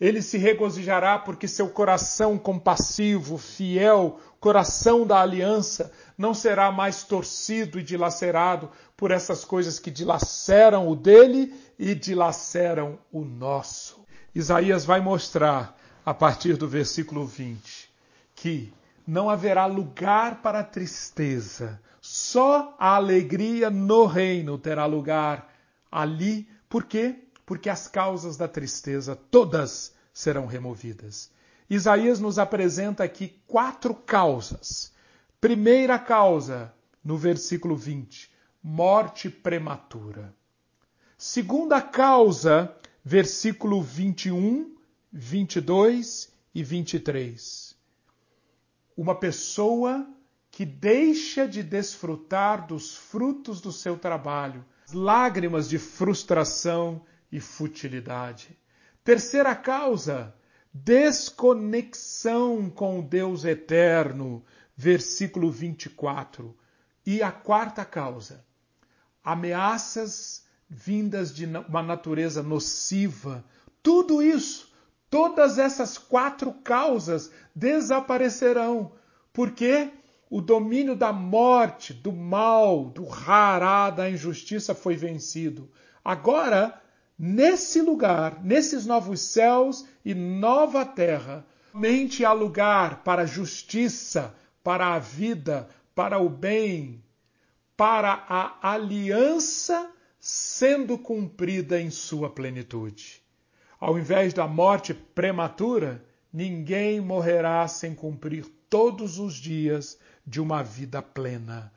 Ele 0.00 0.22
se 0.22 0.38
regozijará 0.38 1.18
porque 1.18 1.48
seu 1.48 1.68
coração 1.68 2.38
compassivo, 2.38 3.36
fiel, 3.38 4.20
coração 4.38 5.04
da 5.04 5.20
aliança, 5.20 5.90
não 6.16 6.32
será 6.32 6.70
mais 6.70 7.02
torcido 7.02 7.80
e 7.80 7.82
dilacerado 7.82 8.70
por 8.96 9.10
essas 9.10 9.44
coisas 9.44 9.80
que 9.80 9.90
dilaceram 9.90 10.88
o 10.88 10.94
dele 10.94 11.52
e 11.76 11.92
dilaceram 11.92 13.00
o 13.10 13.24
nosso. 13.24 14.06
Isaías 14.32 14.84
vai 14.84 15.00
mostrar, 15.00 15.76
a 16.06 16.14
partir 16.14 16.56
do 16.56 16.68
versículo 16.68 17.26
20, 17.26 17.90
que 18.32 18.72
não 19.04 19.28
haverá 19.28 19.66
lugar 19.66 20.40
para 20.40 20.62
tristeza, 20.62 21.80
só 22.00 22.74
a 22.78 22.96
alegria 22.96 23.68
no 23.70 24.06
reino 24.06 24.58
terá 24.58 24.86
lugar 24.86 25.52
ali. 25.90 26.48
Por 26.68 26.84
quê? 26.84 27.24
Porque 27.44 27.68
as 27.68 27.86
causas 27.86 28.36
da 28.36 28.48
tristeza 28.48 29.14
todas 29.14 29.94
serão 30.12 30.46
removidas. 30.46 31.30
Isaías 31.68 32.18
nos 32.18 32.38
apresenta 32.38 33.04
aqui 33.04 33.40
quatro 33.46 33.94
causas. 33.94 34.92
Primeira 35.40 35.98
causa, 35.98 36.72
no 37.04 37.16
versículo 37.16 37.76
20, 37.76 38.30
morte 38.62 39.30
prematura. 39.30 40.34
Segunda 41.16 41.80
causa, 41.80 42.74
versículo 43.04 43.82
21, 43.82 44.74
22 45.12 46.32
e 46.54 46.62
23. 46.62 47.76
Uma 48.96 49.14
pessoa 49.14 50.06
que 50.60 50.66
deixa 50.66 51.48
de 51.48 51.62
desfrutar 51.62 52.66
dos 52.66 52.94
frutos 52.94 53.62
do 53.62 53.72
seu 53.72 53.96
trabalho, 53.96 54.62
lágrimas 54.92 55.66
de 55.66 55.78
frustração 55.78 57.00
e 57.32 57.40
futilidade. 57.40 58.58
Terceira 59.02 59.56
causa, 59.56 60.34
desconexão 60.70 62.68
com 62.68 62.98
o 62.98 63.02
Deus 63.02 63.46
eterno, 63.46 64.44
versículo 64.76 65.50
24. 65.50 66.54
E 67.06 67.22
a 67.22 67.32
quarta 67.32 67.82
causa, 67.82 68.44
ameaças 69.24 70.44
vindas 70.68 71.34
de 71.34 71.46
uma 71.46 71.82
natureza 71.82 72.42
nociva. 72.42 73.42
Tudo 73.82 74.20
isso, 74.20 74.70
todas 75.08 75.56
essas 75.56 75.96
quatro 75.96 76.52
causas 76.52 77.32
desaparecerão, 77.54 78.92
porque 79.32 79.90
o 80.30 80.40
domínio 80.40 80.94
da 80.94 81.12
morte, 81.12 81.92
do 81.92 82.12
mal, 82.12 82.84
do 82.84 83.04
rará, 83.04 83.90
da 83.90 84.08
injustiça 84.08 84.76
foi 84.76 84.94
vencido. 84.94 85.68
Agora, 86.04 86.80
nesse 87.18 87.82
lugar, 87.82 88.40
nesses 88.40 88.86
novos 88.86 89.20
céus 89.20 89.84
e 90.04 90.14
nova 90.14 90.86
terra, 90.86 91.44
somente 91.72 92.24
há 92.24 92.32
lugar 92.32 93.02
para 93.02 93.22
a 93.22 93.26
justiça, 93.26 94.32
para 94.62 94.94
a 94.94 95.00
vida, 95.00 95.68
para 95.96 96.20
o 96.20 96.28
bem, 96.28 97.02
para 97.76 98.24
a 98.28 98.72
aliança 98.72 99.90
sendo 100.20 100.96
cumprida 100.96 101.80
em 101.80 101.90
sua 101.90 102.30
plenitude. 102.30 103.20
Ao 103.80 103.98
invés 103.98 104.32
da 104.32 104.46
morte 104.46 104.94
prematura, 104.94 106.04
ninguém 106.32 107.00
morrerá 107.00 107.66
sem 107.66 107.94
cumprir 107.96 108.46
todos 108.70 109.18
os 109.18 109.34
dias 109.34 109.98
de 110.24 110.40
uma 110.40 110.62
vida 110.62 111.02
plena. 111.02 111.72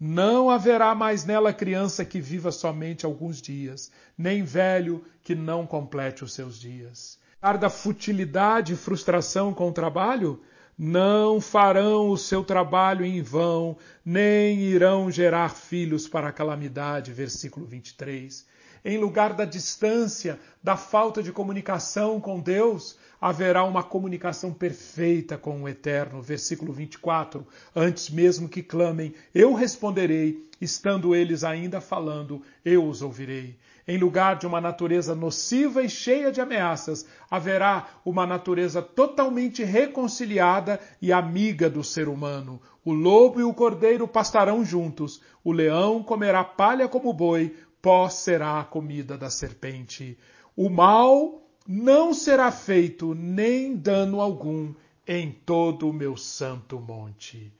Não 0.00 0.48
haverá 0.48 0.94
mais 0.94 1.24
nela 1.24 1.52
criança 1.52 2.04
que 2.04 2.20
viva 2.20 2.50
somente 2.50 3.04
alguns 3.04 3.42
dias, 3.42 3.92
nem 4.16 4.42
velho 4.42 5.04
que 5.22 5.34
não 5.34 5.66
complete 5.66 6.24
os 6.24 6.32
seus 6.32 6.58
dias. 6.58 7.18
Da 7.60 7.68
futilidade 7.68 8.72
e 8.72 8.76
frustração 8.76 9.52
com 9.52 9.68
o 9.68 9.72
trabalho, 9.72 10.40
não 10.76 11.40
farão 11.40 12.10
o 12.10 12.16
seu 12.16 12.44
trabalho 12.44 13.04
em 13.04 13.20
vão, 13.20 13.76
nem 14.04 14.60
irão 14.60 15.10
gerar 15.10 15.50
filhos 15.50 16.08
para 16.08 16.28
a 16.28 16.32
calamidade. 16.32 17.12
Versículo 17.12 17.66
23. 17.66 18.46
Em 18.84 18.98
lugar 18.98 19.34
da 19.34 19.44
distância, 19.44 20.38
da 20.62 20.76
falta 20.76 21.22
de 21.22 21.32
comunicação 21.32 22.20
com 22.20 22.40
Deus, 22.40 22.96
haverá 23.20 23.64
uma 23.64 23.82
comunicação 23.82 24.52
perfeita 24.52 25.36
com 25.36 25.62
o 25.62 25.68
Eterno. 25.68 26.22
Versículo 26.22 26.72
24. 26.72 27.46
Antes 27.74 28.10
mesmo 28.10 28.48
que 28.48 28.62
clamem, 28.62 29.14
eu 29.34 29.54
responderei, 29.54 30.46
estando 30.60 31.14
eles 31.14 31.44
ainda 31.44 31.80
falando, 31.80 32.42
eu 32.64 32.86
os 32.86 33.02
ouvirei. 33.02 33.58
Em 33.86 33.96
lugar 33.96 34.36
de 34.36 34.46
uma 34.46 34.60
natureza 34.60 35.14
nociva 35.14 35.82
e 35.82 35.88
cheia 35.88 36.30
de 36.30 36.42
ameaças, 36.42 37.06
haverá 37.30 37.88
uma 38.04 38.26
natureza 38.26 38.82
totalmente 38.82 39.64
reconciliada 39.64 40.78
e 41.00 41.10
amiga 41.10 41.70
do 41.70 41.82
ser 41.82 42.06
humano. 42.06 42.60
O 42.84 42.92
lobo 42.92 43.40
e 43.40 43.44
o 43.44 43.54
cordeiro 43.54 44.06
pastarão 44.06 44.62
juntos, 44.62 45.22
o 45.42 45.52
leão 45.52 46.02
comerá 46.02 46.44
palha 46.44 46.86
como 46.86 47.12
boi, 47.14 47.56
pó 47.88 48.10
será 48.10 48.60
a 48.60 48.64
comida 48.64 49.16
da 49.16 49.30
serpente. 49.30 50.18
O 50.54 50.68
mal 50.68 51.40
não 51.66 52.12
será 52.12 52.52
feito 52.52 53.14
nem 53.14 53.74
dano 53.74 54.20
algum 54.20 54.74
em 55.06 55.32
todo 55.32 55.88
o 55.88 55.92
meu 55.94 56.14
santo 56.14 56.78
monte. 56.78 57.50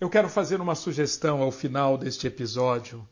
Eu 0.00 0.08
quero 0.08 0.28
fazer 0.28 0.60
uma 0.60 0.76
sugestão 0.76 1.42
ao 1.42 1.50
final 1.50 1.98
deste 1.98 2.24
episódio 2.24 3.04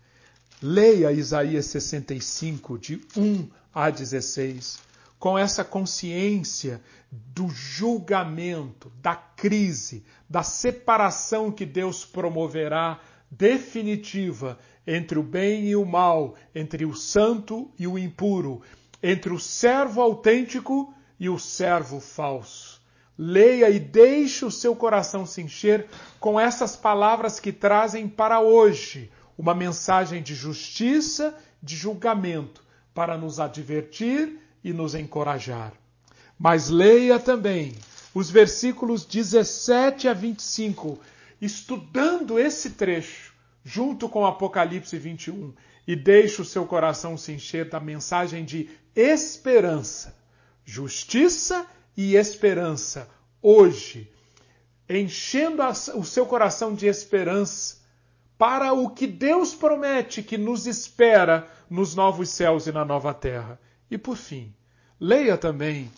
Leia 0.63 1.11
Isaías 1.11 1.67
65, 1.67 2.79
de 2.79 3.01
1 3.17 3.49
a 3.75 3.91
16, 3.91 4.79
com 5.19 5.37
essa 5.37 5.65
consciência 5.65 6.81
do 7.11 7.49
julgamento, 7.49 8.93
da 9.03 9.17
crise, 9.17 10.05
da 10.31 10.45
separação 10.45 11.51
que 11.51 11.67
Deus 11.67 12.05
promoverá 12.05 13.01
definitiva 13.31 14.59
entre 14.87 15.19
o 15.19 15.23
bem 15.23 15.67
e 15.67 15.77
o 15.77 15.85
mal, 15.85 16.35
entre 16.55 16.85
o 16.85 16.95
santo 16.95 17.71
e 17.79 17.87
o 17.87 17.99
impuro, 17.99 18.63
entre 19.03 19.33
o 19.33 19.39
servo 19.39 20.01
autêntico 20.01 20.95
e 21.19 21.29
o 21.29 21.39
servo 21.39 22.01
falso. 22.01 22.81
Leia 23.19 23.71
e 23.71 23.79
deixe 23.79 24.45
o 24.45 24.51
seu 24.51 24.77
coração 24.77 25.25
se 25.25 25.41
encher 25.41 25.87
com 26.21 26.39
essas 26.39 26.77
palavras 26.77 27.41
que 27.41 27.53
trazem 27.53 28.07
para 28.07 28.41
hoje 28.41 29.11
uma 29.39 29.55
mensagem 29.55 30.23
de 30.23 30.35
justiça, 30.35 31.35
de 31.63 31.77
julgamento, 31.77 32.63
para 32.95 33.17
nos 33.17 33.41
advertir 33.41 34.39
e 34.63 34.73
nos 34.73 34.95
encorajar. 34.95 35.73
Mas 36.39 36.69
leia 36.69 37.19
também 37.19 37.75
os 38.15 38.31
versículos 38.31 39.05
17 39.05 40.09
a 40.09 40.15
25, 40.15 40.99
estudando 41.41 42.39
esse 42.39 42.71
trecho, 42.71 43.35
junto 43.65 44.09
com 44.09 44.25
Apocalipse 44.25 44.97
21, 44.99 45.53
e 45.87 45.95
deixe 45.95 46.43
o 46.43 46.45
seu 46.45 46.67
coração 46.67 47.17
se 47.17 47.33
encher 47.33 47.69
da 47.69 47.79
mensagem 47.79 48.45
de 48.45 48.69
esperança, 48.95 50.17
justiça 50.65 51.67
e 51.97 52.17
esperança, 52.17 53.09
hoje, 53.41 54.11
enchendo 54.89 55.63
o 55.95 56.05
seu 56.05 56.27
coração 56.27 56.75
de 56.75 56.87
esperança 56.87 57.77
para 58.39 58.73
o 58.73 58.91
que 58.91 59.07
Deus 59.07 59.55
promete 59.55 60.23
que 60.23 60.37
nos 60.37 60.67
espera 60.67 61.49
nos 61.69 61.95
novos 61.95 62.29
céus 62.31 62.67
e 62.67 62.73
na 62.73 62.85
nova 62.85 63.15
terra. 63.15 63.59
E 63.91 63.97
por 63.97 64.17
fim, 64.17 64.55
leia 65.01 65.37
também 65.37 65.91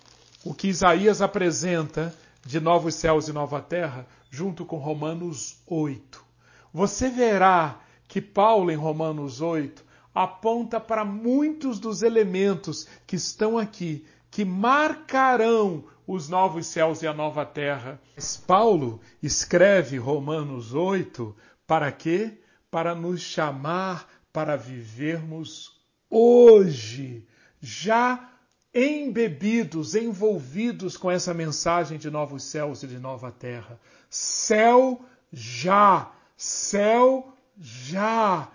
o 0.44 0.54
que 0.54 0.68
Isaías 0.68 1.20
apresenta 1.20 2.14
de 2.44 2.60
novos 2.60 2.94
céus 2.94 3.28
e 3.28 3.32
nova 3.32 3.60
terra, 3.60 4.06
junto 4.30 4.64
com 4.64 4.76
Romanos 4.76 5.62
8. 5.66 6.24
Você 6.72 7.08
verá 7.08 7.80
que 8.06 8.20
Paulo, 8.20 8.70
em 8.70 8.76
Romanos 8.76 9.40
8, 9.40 9.84
aponta 10.14 10.80
para 10.80 11.04
muitos 11.04 11.78
dos 11.78 12.02
elementos 12.02 12.86
que 13.06 13.16
estão 13.16 13.58
aqui, 13.58 14.04
que 14.30 14.44
marcarão 14.44 15.84
os 16.06 16.28
novos 16.28 16.66
céus 16.66 17.02
e 17.02 17.06
a 17.06 17.12
nova 17.12 17.44
terra. 17.44 18.00
Paulo 18.46 19.00
escreve 19.22 19.98
Romanos 19.98 20.74
8 20.74 21.36
para 21.66 21.92
quê? 21.92 22.38
Para 22.70 22.94
nos 22.94 23.20
chamar 23.20 24.08
para 24.32 24.56
vivermos 24.56 25.80
hoje, 26.10 27.26
já 27.60 28.30
embebidos, 28.74 29.94
envolvidos 29.94 30.96
com 30.96 31.10
essa 31.10 31.32
mensagem 31.32 31.98
de 31.98 32.10
novos 32.10 32.44
céus 32.44 32.82
e 32.82 32.86
de 32.86 32.98
nova 32.98 33.30
terra. 33.30 33.80
Céu 34.10 35.00
já, 35.32 36.12
céu 36.36 37.32
já. 37.58 38.50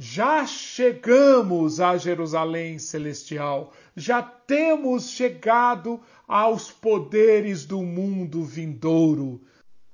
Já 0.00 0.46
chegamos 0.46 1.80
a 1.80 1.96
Jerusalém 1.96 2.78
celestial, 2.78 3.72
já 3.96 4.22
temos 4.22 5.10
chegado 5.10 6.00
aos 6.26 6.70
poderes 6.70 7.64
do 7.66 7.82
mundo 7.82 8.44
vindouro. 8.44 9.40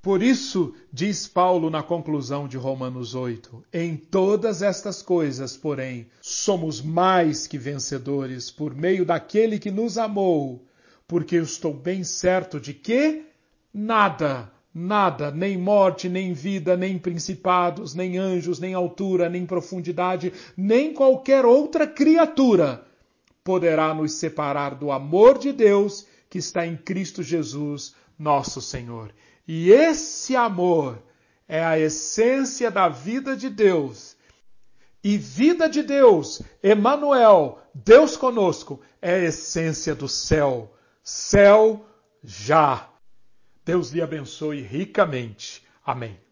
Por 0.05 0.23
isso, 0.23 0.75
diz 0.93 1.27
Paulo 1.27 1.71
na 1.71 1.83
conclusão 1.83 2.47
de 2.47 2.59
Romanos 2.59 3.15
8, 3.15 3.65
em 3.73 3.97
todas 3.97 4.61
estas 4.61 5.01
coisas, 5.01 5.57
porém, 5.57 6.09
somos 6.21 6.83
mais 6.83 7.47
que 7.47 7.57
vencedores 7.57 8.51
por 8.51 8.75
meio 8.75 9.07
daquele 9.07 9.59
que 9.59 9.71
nos 9.71 9.97
amou, 9.97 10.63
porque 11.09 11.37
eu 11.37 11.43
estou 11.43 11.73
bem 11.73 12.05
certo 12.05 12.61
de 12.61 12.75
que 12.75 13.23
nada, 13.73 14.53
nada, 14.75 15.31
nem 15.31 15.57
morte, 15.57 16.07
nem 16.07 16.35
vida, 16.35 16.77
nem 16.77 16.99
principados, 16.99 17.95
nem 17.95 18.19
anjos, 18.19 18.59
nem 18.61 18.75
altura, 18.75 19.31
nem 19.31 19.47
profundidade, 19.47 20.35
nem 20.55 20.93
qualquer 20.93 21.47
outra 21.47 21.87
criatura 21.87 22.87
poderá 23.43 23.95
nos 23.95 24.13
separar 24.13 24.75
do 24.75 24.93
amor 24.93 25.39
de 25.39 25.51
Deus 25.51 26.07
que 26.29 26.37
está 26.37 26.67
em 26.67 26.77
Cristo 26.77 27.23
Jesus, 27.23 27.95
nosso 28.19 28.61
Senhor. 28.61 29.11
E 29.47 29.71
esse 29.71 30.35
amor 30.35 31.03
é 31.47 31.63
a 31.63 31.79
essência 31.79 32.71
da 32.71 32.89
vida 32.89 33.37
de 33.37 33.49
Deus. 33.49 34.17
E 35.03 35.19
vida 35.19 35.69
de 35.69 35.83
Deus, 35.83 36.41
Emanuel, 36.63 37.59
Deus 37.75 38.17
conosco, 38.17 38.81
é 39.03 39.15
a 39.17 39.25
essência 39.25 39.95
do 39.95 40.09
céu. 40.09 40.75
Céu 41.03 41.87
já. 42.23 42.89
Deus 43.65 43.91
lhe 43.91 44.01
abençoe 44.01 44.63
ricamente. 44.63 45.63
Amém. 45.85 46.24